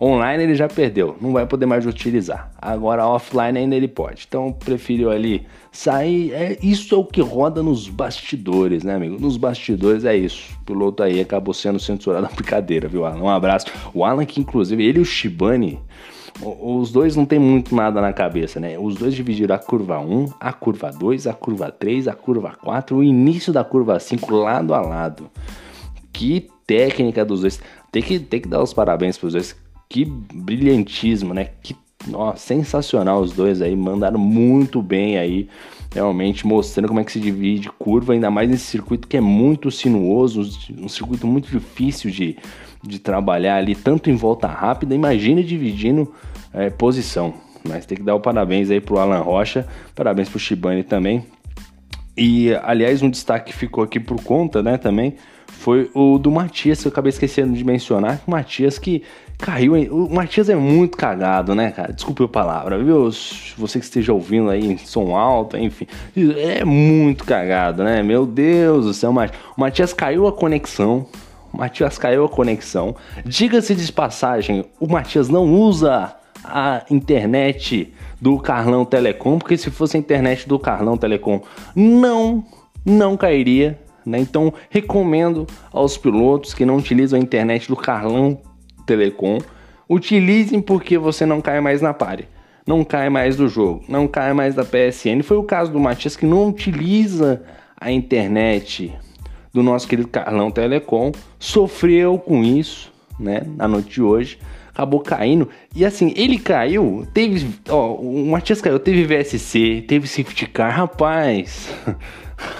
Online 0.00 0.42
ele 0.42 0.54
já 0.54 0.68
perdeu, 0.68 1.16
não 1.20 1.32
vai 1.32 1.46
poder 1.46 1.66
mais 1.66 1.86
utilizar. 1.86 2.50
Agora 2.60 3.06
offline 3.06 3.58
ainda 3.58 3.76
ele 3.76 3.88
pode. 3.88 4.24
Então 4.28 4.52
preferiu 4.52 5.10
ali 5.10 5.46
sair. 5.70 6.32
É, 6.32 6.58
isso 6.62 6.94
é 6.94 6.98
o 6.98 7.04
que 7.04 7.20
roda 7.20 7.62
nos 7.62 7.88
bastidores, 7.88 8.82
né, 8.82 8.94
amigo? 8.94 9.20
Nos 9.20 9.36
bastidores 9.36 10.04
é 10.04 10.16
isso. 10.16 10.52
O 10.62 10.64
piloto 10.64 11.02
aí 11.02 11.20
acabou 11.20 11.54
sendo 11.54 11.78
censurado 11.78 12.22
na 12.22 12.30
brincadeira, 12.34 12.88
viu, 12.88 13.04
Alan? 13.04 13.22
Um 13.22 13.28
abraço. 13.28 13.66
O 13.92 14.04
Alan, 14.04 14.24
que 14.24 14.40
inclusive, 14.40 14.84
ele 14.84 14.98
e 14.98 15.02
o 15.02 15.04
Shibane 15.04 15.80
os 16.42 16.90
dois 16.90 17.14
não 17.14 17.24
tem 17.24 17.38
muito 17.38 17.74
nada 17.74 18.00
na 18.00 18.12
cabeça, 18.12 18.58
né? 18.58 18.76
Os 18.78 18.96
dois 18.96 19.14
dividiram 19.14 19.54
a 19.54 19.58
curva 19.58 20.00
1, 20.00 20.32
a 20.40 20.52
curva 20.52 20.90
2, 20.90 21.26
a 21.28 21.32
curva 21.32 21.70
3, 21.70 22.08
a 22.08 22.12
curva 22.12 22.56
4, 22.60 22.96
o 22.96 23.04
início 23.04 23.52
da 23.52 23.62
curva 23.62 24.00
5 24.00 24.34
lado 24.34 24.74
a 24.74 24.80
lado. 24.80 25.30
Que 26.12 26.48
técnica 26.66 27.24
dos 27.24 27.40
dois. 27.40 27.60
Tem 27.92 28.02
que, 28.02 28.18
tem 28.18 28.40
que 28.40 28.48
dar 28.48 28.62
os 28.62 28.74
parabéns 28.74 29.16
para 29.16 29.28
os 29.28 29.32
dois. 29.32 29.56
Que 29.88 30.04
brilhantismo, 30.04 31.34
né? 31.34 31.50
Que 31.62 31.76
ó, 32.12 32.34
sensacional 32.36 33.20
os 33.20 33.32
dois 33.32 33.62
aí. 33.62 33.74
Mandaram 33.74 34.18
muito 34.18 34.82
bem 34.82 35.18
aí. 35.18 35.48
Realmente 35.94 36.46
mostrando 36.46 36.88
como 36.88 37.00
é 37.00 37.04
que 37.04 37.12
se 37.12 37.20
divide 37.20 37.70
curva, 37.70 38.14
ainda 38.14 38.28
mais 38.28 38.50
nesse 38.50 38.64
circuito 38.64 39.06
que 39.06 39.16
é 39.16 39.20
muito 39.20 39.70
sinuoso, 39.70 40.42
um 40.76 40.88
circuito 40.88 41.24
muito 41.24 41.48
difícil 41.48 42.10
de, 42.10 42.36
de 42.82 42.98
trabalhar 42.98 43.58
ali, 43.58 43.76
tanto 43.76 44.10
em 44.10 44.16
volta 44.16 44.48
rápida, 44.48 44.92
imagine 44.92 45.44
dividindo 45.44 46.12
é, 46.52 46.68
posição. 46.68 47.34
Mas 47.62 47.86
tem 47.86 47.96
que 47.96 48.02
dar 48.02 48.16
o 48.16 48.20
parabéns 48.20 48.70
aí 48.70 48.80
pro 48.80 48.98
Alan 48.98 49.20
Rocha, 49.20 49.68
parabéns 49.94 50.28
pro 50.28 50.38
Shibane 50.38 50.82
também. 50.82 51.24
E, 52.16 52.52
aliás, 52.62 53.00
um 53.00 53.10
destaque 53.10 53.52
que 53.52 53.56
ficou 53.56 53.82
aqui 53.84 54.00
por 54.00 54.20
conta, 54.22 54.62
né, 54.62 54.76
também, 54.76 55.14
foi 55.46 55.90
o 55.94 56.18
do 56.18 56.30
Matias, 56.30 56.82
que 56.82 56.88
eu 56.88 56.92
acabei 56.92 57.10
esquecendo 57.10 57.54
de 57.54 57.64
mencionar. 57.64 58.20
O 58.26 58.30
Matias 58.30 58.78
que 58.78 59.02
caiu. 59.38 59.74
O 59.92 60.14
Matias 60.14 60.48
é 60.48 60.54
muito 60.54 60.96
cagado, 60.96 61.54
né, 61.54 61.70
cara? 61.70 61.92
Desculpe 61.92 62.24
a 62.24 62.28
palavra, 62.28 62.82
viu? 62.82 63.10
Você 63.58 63.78
que 63.78 63.84
esteja 63.84 64.12
ouvindo 64.12 64.50
aí 64.50 64.72
em 64.72 64.78
som 64.78 65.16
alto, 65.16 65.56
enfim. 65.56 65.86
É 66.36 66.64
muito 66.64 67.24
cagado, 67.24 67.84
né? 67.84 68.02
Meu 68.02 68.26
Deus 68.26 68.86
do 68.86 68.94
céu, 68.94 69.10
o 69.10 69.60
Matias 69.60 69.92
caiu 69.92 70.26
a 70.26 70.32
conexão. 70.32 71.06
O 71.52 71.58
Matias 71.58 71.98
caiu 71.98 72.24
a 72.24 72.28
conexão. 72.28 72.96
Diga-se 73.24 73.74
de 73.74 73.92
passagem, 73.92 74.64
o 74.80 74.88
Matias 74.88 75.28
não 75.28 75.54
usa 75.54 76.14
a 76.44 76.82
internet 76.90 77.92
do 78.20 78.38
Carlão 78.38 78.84
Telecom, 78.84 79.38
porque 79.38 79.56
se 79.56 79.70
fosse 79.70 79.96
a 79.96 80.00
internet 80.00 80.48
do 80.48 80.58
Carlão 80.58 80.96
Telecom, 80.96 81.40
não, 81.74 82.44
não 82.84 83.16
cairia. 83.16 83.78
Né? 84.04 84.18
Então, 84.18 84.52
recomendo 84.68 85.46
aos 85.72 85.96
pilotos 85.96 86.52
que 86.52 86.66
não 86.66 86.76
utilizam 86.76 87.18
a 87.18 87.22
internet 87.22 87.68
do 87.68 87.76
Carlão 87.76 88.38
Telecom, 88.86 89.38
utilizem 89.88 90.60
porque 90.60 90.96
você 90.98 91.26
não 91.26 91.40
cai 91.40 91.60
mais 91.60 91.80
na 91.80 91.92
pare. 91.92 92.28
Não 92.66 92.82
cai 92.82 93.10
mais 93.10 93.36
do 93.36 93.46
jogo, 93.46 93.84
não 93.88 94.08
cai 94.08 94.32
mais 94.32 94.54
da 94.54 94.64
PSN. 94.64 95.22
Foi 95.22 95.36
o 95.36 95.42
caso 95.42 95.70
do 95.70 95.78
Matias 95.78 96.16
que 96.16 96.24
não 96.24 96.48
utiliza 96.48 97.42
a 97.76 97.90
internet 97.90 98.92
do 99.52 99.62
nosso 99.62 99.86
querido 99.86 100.08
Carlão 100.08 100.50
Telecom, 100.50 101.12
sofreu 101.38 102.18
com 102.18 102.42
isso, 102.42 102.92
né, 103.20 103.42
na 103.56 103.68
noite 103.68 103.90
de 103.90 104.02
hoje, 104.02 104.38
acabou 104.70 104.98
caindo. 104.98 105.48
E 105.74 105.84
assim, 105.84 106.12
ele 106.16 106.38
caiu, 106.38 107.06
teve, 107.14 107.46
ó, 107.68 107.94
o 107.94 108.26
Matias 108.26 108.60
caiu, 108.60 108.80
teve 108.80 109.04
VSC, 109.04 109.84
teve 109.86 110.08
safety 110.08 110.46
car, 110.46 110.74
rapaz. 110.74 111.72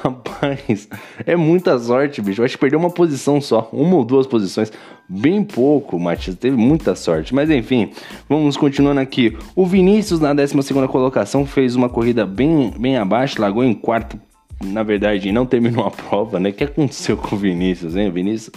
Rapaz, 0.03 0.89
é 1.27 1.37
muita 1.37 1.79
sorte, 1.79 2.21
bicho. 2.21 2.41
Eu 2.41 2.45
acho 2.45 2.55
que 2.55 2.61
perdeu 2.61 2.79
uma 2.79 2.91
posição 2.91 3.41
só, 3.41 3.69
uma 3.73 3.97
ou 3.97 4.05
duas 4.05 4.27
posições. 4.27 4.73
Bem 5.09 5.43
pouco, 5.43 5.99
Matias. 5.99 6.37
Teve 6.37 6.57
muita 6.57 6.95
sorte. 6.95 7.35
Mas 7.35 7.51
enfim, 7.51 7.91
vamos 8.29 8.57
continuando 8.57 9.01
aqui. 9.01 9.37
O 9.55 9.67
Vinícius, 9.67 10.21
na 10.21 10.33
12 10.33 10.55
colocação, 10.89 11.47
fez 11.47 11.77
uma 11.77 11.89
corrida 11.89 12.25
bem, 12.27 12.73
bem 12.79 12.97
abaixo, 12.97 13.41
largou 13.41 13.63
em 13.63 13.75
quarto 13.75 14.19
na 14.63 14.83
verdade, 14.83 15.31
não 15.33 15.45
terminou 15.45 15.85
a 15.85 15.91
prova, 15.91 16.41
né? 16.41 16.51
O 16.51 16.53
que 16.53 16.65
aconteceu 16.65 17.17
com 17.17 17.37
o 17.37 17.39
Vinícius, 17.39 17.97
hein? 17.97 18.11
Vinícius. 18.11 18.55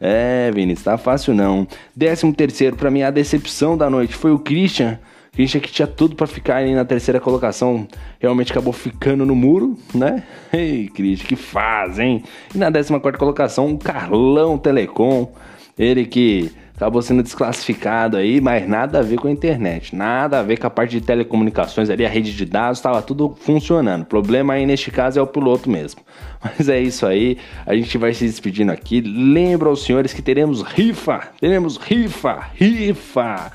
É, 0.00 0.50
Vinícius, 0.52 0.84
tá 0.84 0.98
fácil 0.98 1.34
não. 1.34 1.66
Décimo 1.94 2.34
terceiro, 2.34 2.76
pra 2.76 2.90
mim, 2.90 3.02
a 3.02 3.10
decepção 3.10 3.76
da 3.76 3.88
noite 3.88 4.14
foi 4.14 4.32
o 4.32 4.38
Christian. 4.38 4.98
Christian 5.36 5.60
que 5.60 5.70
tinha 5.70 5.86
tudo 5.86 6.16
para 6.16 6.26
ficar 6.26 6.56
aí 6.56 6.74
na 6.74 6.82
terceira 6.82 7.20
colocação, 7.20 7.86
realmente 8.18 8.52
acabou 8.52 8.72
ficando 8.72 9.26
no 9.26 9.36
muro, 9.36 9.76
né? 9.94 10.22
Ei, 10.50 10.88
Christian, 10.88 11.28
que 11.28 11.36
faz, 11.36 11.98
hein? 11.98 12.24
E 12.54 12.58
na 12.58 12.70
décima 12.70 12.98
quarta 12.98 13.18
colocação, 13.18 13.70
o 13.74 13.78
Carlão 13.78 14.56
Telecom. 14.56 15.30
Ele 15.78 16.06
que 16.06 16.50
acabou 16.74 17.02
sendo 17.02 17.22
desclassificado 17.22 18.16
aí, 18.16 18.40
mas 18.40 18.66
nada 18.66 19.00
a 19.00 19.02
ver 19.02 19.18
com 19.18 19.28
a 19.28 19.30
internet, 19.30 19.94
nada 19.94 20.40
a 20.40 20.42
ver 20.42 20.56
com 20.56 20.66
a 20.66 20.70
parte 20.70 20.92
de 20.92 21.02
telecomunicações 21.02 21.90
ali, 21.90 22.06
a 22.06 22.08
rede 22.08 22.34
de 22.34 22.46
dados, 22.46 22.78
estava 22.78 23.02
tudo 23.02 23.36
funcionando. 23.38 24.02
O 24.02 24.06
problema 24.06 24.54
aí 24.54 24.64
neste 24.64 24.90
caso 24.90 25.18
é 25.18 25.22
o 25.22 25.26
piloto 25.26 25.68
mesmo. 25.68 26.00
Mas 26.42 26.66
é 26.70 26.80
isso 26.80 27.04
aí, 27.04 27.36
a 27.66 27.74
gente 27.74 27.98
vai 27.98 28.14
se 28.14 28.24
despedindo 28.24 28.72
aqui. 28.72 29.02
Lembra 29.02 29.68
aos 29.68 29.84
senhores 29.84 30.14
que 30.14 30.22
teremos 30.22 30.62
rifa, 30.62 31.28
teremos 31.38 31.76
rifa, 31.76 32.46
rifa 32.54 33.52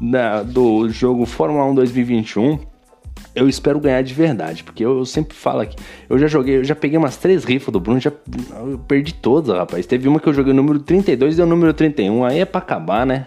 da, 0.00 0.42
do 0.42 0.88
jogo 0.88 1.24
Fórmula 1.26 1.64
1 1.66 1.74
2021 1.74 2.58
eu 3.34 3.48
espero 3.48 3.80
ganhar 3.80 4.02
de 4.02 4.14
verdade, 4.14 4.62
porque 4.62 4.84
eu, 4.84 4.98
eu, 4.98 5.04
sempre 5.04 5.34
falo 5.34 5.60
aqui. 5.60 5.76
Eu 6.08 6.18
já 6.18 6.28
joguei, 6.28 6.58
eu 6.58 6.64
já 6.64 6.74
peguei 6.74 6.96
umas 6.96 7.16
três 7.16 7.44
rifas 7.44 7.72
do 7.72 7.80
Bruno, 7.80 7.98
já 7.98 8.12
eu 8.60 8.78
perdi 8.86 9.12
todas, 9.12 9.56
rapaz. 9.56 9.86
Teve 9.86 10.08
uma 10.08 10.20
que 10.20 10.28
eu 10.28 10.32
joguei 10.32 10.52
o 10.52 10.56
número 10.56 10.78
32 10.78 11.38
e 11.38 11.42
o 11.42 11.46
número 11.46 11.74
31, 11.74 12.24
aí 12.24 12.38
é 12.38 12.44
pra 12.44 12.60
acabar, 12.60 13.04
né? 13.04 13.26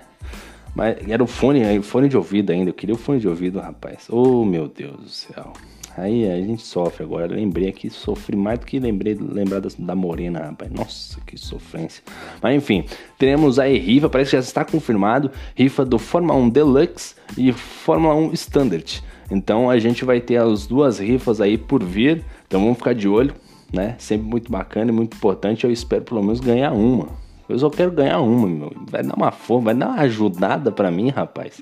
Mas 0.74 0.98
era 1.10 1.22
o 1.22 1.28
fone, 1.28 1.78
o 1.78 1.84
fone 1.84 2.08
de 2.08 2.16
ouvido 2.16 2.52
ainda, 2.52 2.70
eu 2.70 2.74
queria 2.74 2.96
o 2.96 2.98
fone 2.98 3.20
de 3.20 3.28
ouvido, 3.28 3.60
rapaz. 3.60 4.08
Oh, 4.10 4.46
meu 4.46 4.68
Deus 4.68 4.96
do 4.98 5.10
céu. 5.10 5.52
Aí 5.98 6.30
a 6.30 6.40
gente 6.40 6.62
sofre 6.62 7.04
agora. 7.04 7.34
Lembrei 7.34 7.68
aqui, 7.68 7.90
sofri 7.90 8.38
mais 8.38 8.60
do 8.60 8.66
que 8.68 8.80
lembrei 8.80 9.18
lembrar 9.20 9.60
da, 9.60 9.70
da 9.80 9.96
Morena, 9.96 10.40
rapaz. 10.40 10.72
Nossa, 10.72 11.20
que 11.26 11.36
sofrência. 11.38 12.04
Mas 12.40 12.56
enfim, 12.56 12.86
teremos 13.18 13.58
aí 13.58 13.80
rifa, 13.80 14.08
parece 14.08 14.30
que 14.30 14.38
já 14.38 14.42
está 14.42 14.64
confirmado. 14.64 15.32
Rifa 15.56 15.84
do 15.84 15.98
Fórmula 15.98 16.36
1 16.36 16.50
Deluxe 16.50 17.16
e 17.36 17.52
Fórmula 17.52 18.14
1 18.14 18.34
Standard. 18.34 19.04
Então 19.32 19.70
a 19.70 19.80
gente 19.80 20.06
vai 20.06 20.22
ter 20.22 20.38
as 20.38 20.68
duas 20.68 21.00
rifas 21.00 21.42
aí 21.42 21.58
por 21.58 21.84
vir. 21.84 22.24
Então 22.48 22.62
vamos 22.62 22.78
ficar 22.78 22.94
de 22.94 23.08
olho, 23.08 23.34
né? 23.74 23.96
Sempre 23.98 24.28
muito 24.28 24.52
bacana 24.52 24.92
e 24.92 24.94
muito 24.94 25.18
importante. 25.18 25.64
Eu 25.64 25.72
espero 25.72 26.04
pelo 26.04 26.22
menos 26.22 26.40
ganhar 26.40 26.72
uma. 26.74 27.27
Eu 27.50 27.58
só 27.60 27.70
quero 27.70 27.92
ganhar 27.92 28.20
uma, 28.20 28.48
meu. 28.48 28.72
Vai 28.90 29.04
dar 29.04 29.16
uma 29.16 29.32
forma, 29.32 29.66
vai 29.66 29.76
dar 29.76 29.88
uma 29.90 30.02
ajudada 30.02 30.72
para 30.72 30.92
mim, 30.92 31.10
rapaz. 31.10 31.62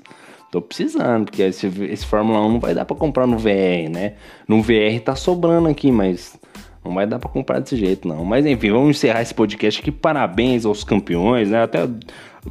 Tô 0.50 0.60
precisando, 0.60 1.26
porque 1.26 1.42
esse, 1.42 1.66
esse 1.66 2.06
Fórmula 2.06 2.40
1 2.40 2.52
não 2.52 2.60
vai 2.60 2.74
dar 2.74 2.84
para 2.84 2.96
comprar 2.96 3.26
no 3.26 3.36
VR, 3.36 3.90
né? 3.90 4.14
No 4.48 4.62
VR 4.62 5.00
tá 5.04 5.14
sobrando 5.14 5.68
aqui, 5.68 5.90
mas 5.90 6.38
não 6.84 6.94
vai 6.94 7.06
dar 7.06 7.18
para 7.18 7.28
comprar 7.28 7.58
desse 7.58 7.76
jeito, 7.76 8.06
não. 8.06 8.24
Mas 8.24 8.46
enfim, 8.46 8.70
vamos 8.70 8.96
encerrar 8.96 9.22
esse 9.22 9.34
podcast 9.34 9.80
aqui. 9.80 9.90
Parabéns 9.90 10.64
aos 10.64 10.84
campeões, 10.84 11.50
né? 11.50 11.62
Até 11.62 11.88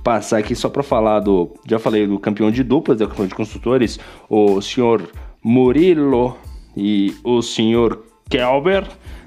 passar 0.03 0.37
aqui 0.37 0.55
só 0.55 0.69
para 0.69 0.83
falar 0.83 1.21
do. 1.21 1.53
Já 1.67 1.79
falei 1.79 2.05
do 2.05 2.19
campeão 2.19 2.51
de 2.51 2.63
duplas, 2.63 2.97
do 2.97 3.07
campeão 3.07 3.27
de 3.27 3.35
construtores, 3.35 3.99
o 4.29 4.61
senhor 4.61 5.09
Murilo 5.43 6.37
e 6.75 7.15
o 7.23 7.41
senhor 7.41 8.03
Kelber, 8.29 8.85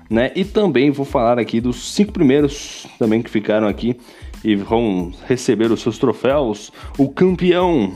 né? 0.08 0.32
E 0.34 0.44
também 0.44 0.90
vou 0.90 1.04
falar 1.04 1.38
aqui 1.38 1.60
dos 1.60 1.94
cinco 1.94 2.12
primeiros 2.12 2.86
também 2.98 3.22
que 3.22 3.30
ficaram 3.30 3.66
aqui 3.66 3.96
e 4.44 4.54
vão 4.54 5.12
receber 5.26 5.70
os 5.70 5.80
seus 5.80 5.98
troféus. 5.98 6.72
O 6.96 7.08
campeão, 7.08 7.92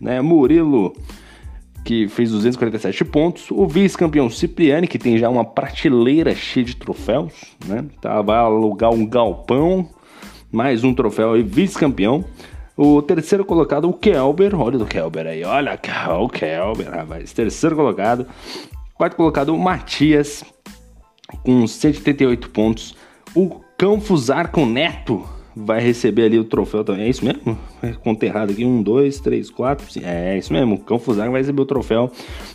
né? 0.00 0.20
Murilo 0.20 0.92
que 1.84 2.08
fez 2.08 2.30
247 2.30 3.04
pontos. 3.04 3.50
O 3.50 3.66
vice-campeão 3.66 4.30
Cipriani, 4.30 4.86
que 4.86 4.98
tem 4.98 5.18
já 5.18 5.28
uma 5.28 5.44
prateleira 5.44 6.34
cheia 6.34 6.64
de 6.64 6.76
troféus, 6.76 7.32
né? 7.66 7.84
Tá, 8.00 8.22
vai 8.22 8.38
alugar 8.38 8.90
um 8.90 9.06
galpão 9.06 9.88
mais 10.50 10.84
um 10.84 10.94
troféu 10.94 11.36
e 11.36 11.42
vice-campeão. 11.42 12.24
O 12.76 13.02
terceiro 13.02 13.44
colocado, 13.44 13.88
o 13.88 13.92
Kelber. 13.92 14.58
Olha 14.58 14.78
o 14.78 14.86
Kelber 14.86 15.26
aí, 15.26 15.44
olha 15.44 15.78
o 16.18 16.28
Kelber, 16.28 16.90
rapaz. 16.90 17.32
Terceiro 17.32 17.76
colocado. 17.76 18.26
Quarto 18.94 19.16
colocado, 19.16 19.54
o 19.54 19.58
Matias, 19.58 20.44
com 21.42 21.66
188 21.66 22.50
pontos. 22.50 22.94
O 23.34 23.60
Cão 23.78 24.00
com 24.52 24.66
Neto 24.66 25.24
vai 25.54 25.80
receber 25.80 26.24
ali 26.24 26.38
o 26.38 26.44
troféu 26.44 26.84
também. 26.84 27.04
É 27.04 27.08
isso 27.08 27.24
mesmo? 27.24 27.58
Conta 28.02 28.26
errado 28.26 28.52
aqui. 28.52 28.64
Um, 28.64 28.82
dois, 28.82 29.20
três, 29.20 29.50
quatro. 29.50 29.86
É, 30.02 30.34
é 30.34 30.38
isso 30.38 30.52
mesmo. 30.52 30.74
O 30.76 30.78
Cão 30.78 30.98
vai 30.98 31.40
receber 31.40 31.62
o 31.62 31.66
troféu. 31.66 32.10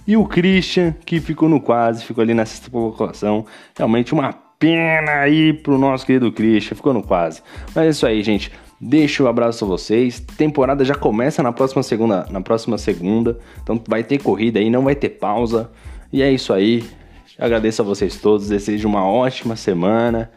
E 0.05 0.17
o 0.17 0.25
Christian, 0.25 0.95
que 1.05 1.19
ficou 1.19 1.49
no 1.49 1.59
quase, 1.59 2.03
ficou 2.03 2.21
ali 2.21 2.33
na 2.33 2.45
sexta 2.45 2.69
colocação. 2.69 3.45
Realmente 3.77 4.13
uma 4.13 4.33
pena 4.59 5.19
aí 5.19 5.53
pro 5.53 5.77
nosso 5.77 6.05
querido 6.05 6.31
Christian, 6.31 6.75
ficou 6.75 6.93
no 6.93 7.03
quase. 7.03 7.41
Mas 7.75 7.85
é 7.85 7.89
isso 7.89 8.05
aí, 8.05 8.23
gente. 8.23 8.51
Deixa 8.79 9.23
o 9.23 9.25
um 9.25 9.29
abraço 9.29 9.65
a 9.65 9.67
vocês. 9.67 10.19
Temporada 10.19 10.85
já 10.85 10.95
começa 10.95 11.41
na 11.41 11.51
próxima 11.51 11.81
segunda, 11.81 12.27
na 12.29 12.41
próxima 12.41 12.77
segunda. 12.77 13.39
Então 13.61 13.81
vai 13.87 14.03
ter 14.03 14.19
corrida 14.19 14.59
aí, 14.59 14.69
não 14.69 14.83
vai 14.83 14.95
ter 14.95 15.09
pausa. 15.09 15.69
E 16.13 16.21
é 16.21 16.31
isso 16.31 16.53
aí. 16.53 16.83
Agradeço 17.38 17.82
a 17.82 17.86
vocês 17.86 18.17
todos, 18.17 18.50
desejo 18.50 18.88
uma 18.88 19.06
ótima 19.06 19.56
semana. 19.56 20.30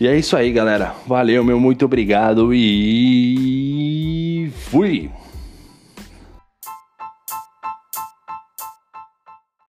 E 0.00 0.06
é 0.08 0.16
isso 0.16 0.36
aí, 0.36 0.50
galera. 0.50 0.94
Valeu, 1.06 1.44
meu 1.44 1.60
muito 1.60 1.84
obrigado 1.84 2.54
e 2.54 3.70
fui. 4.70 5.10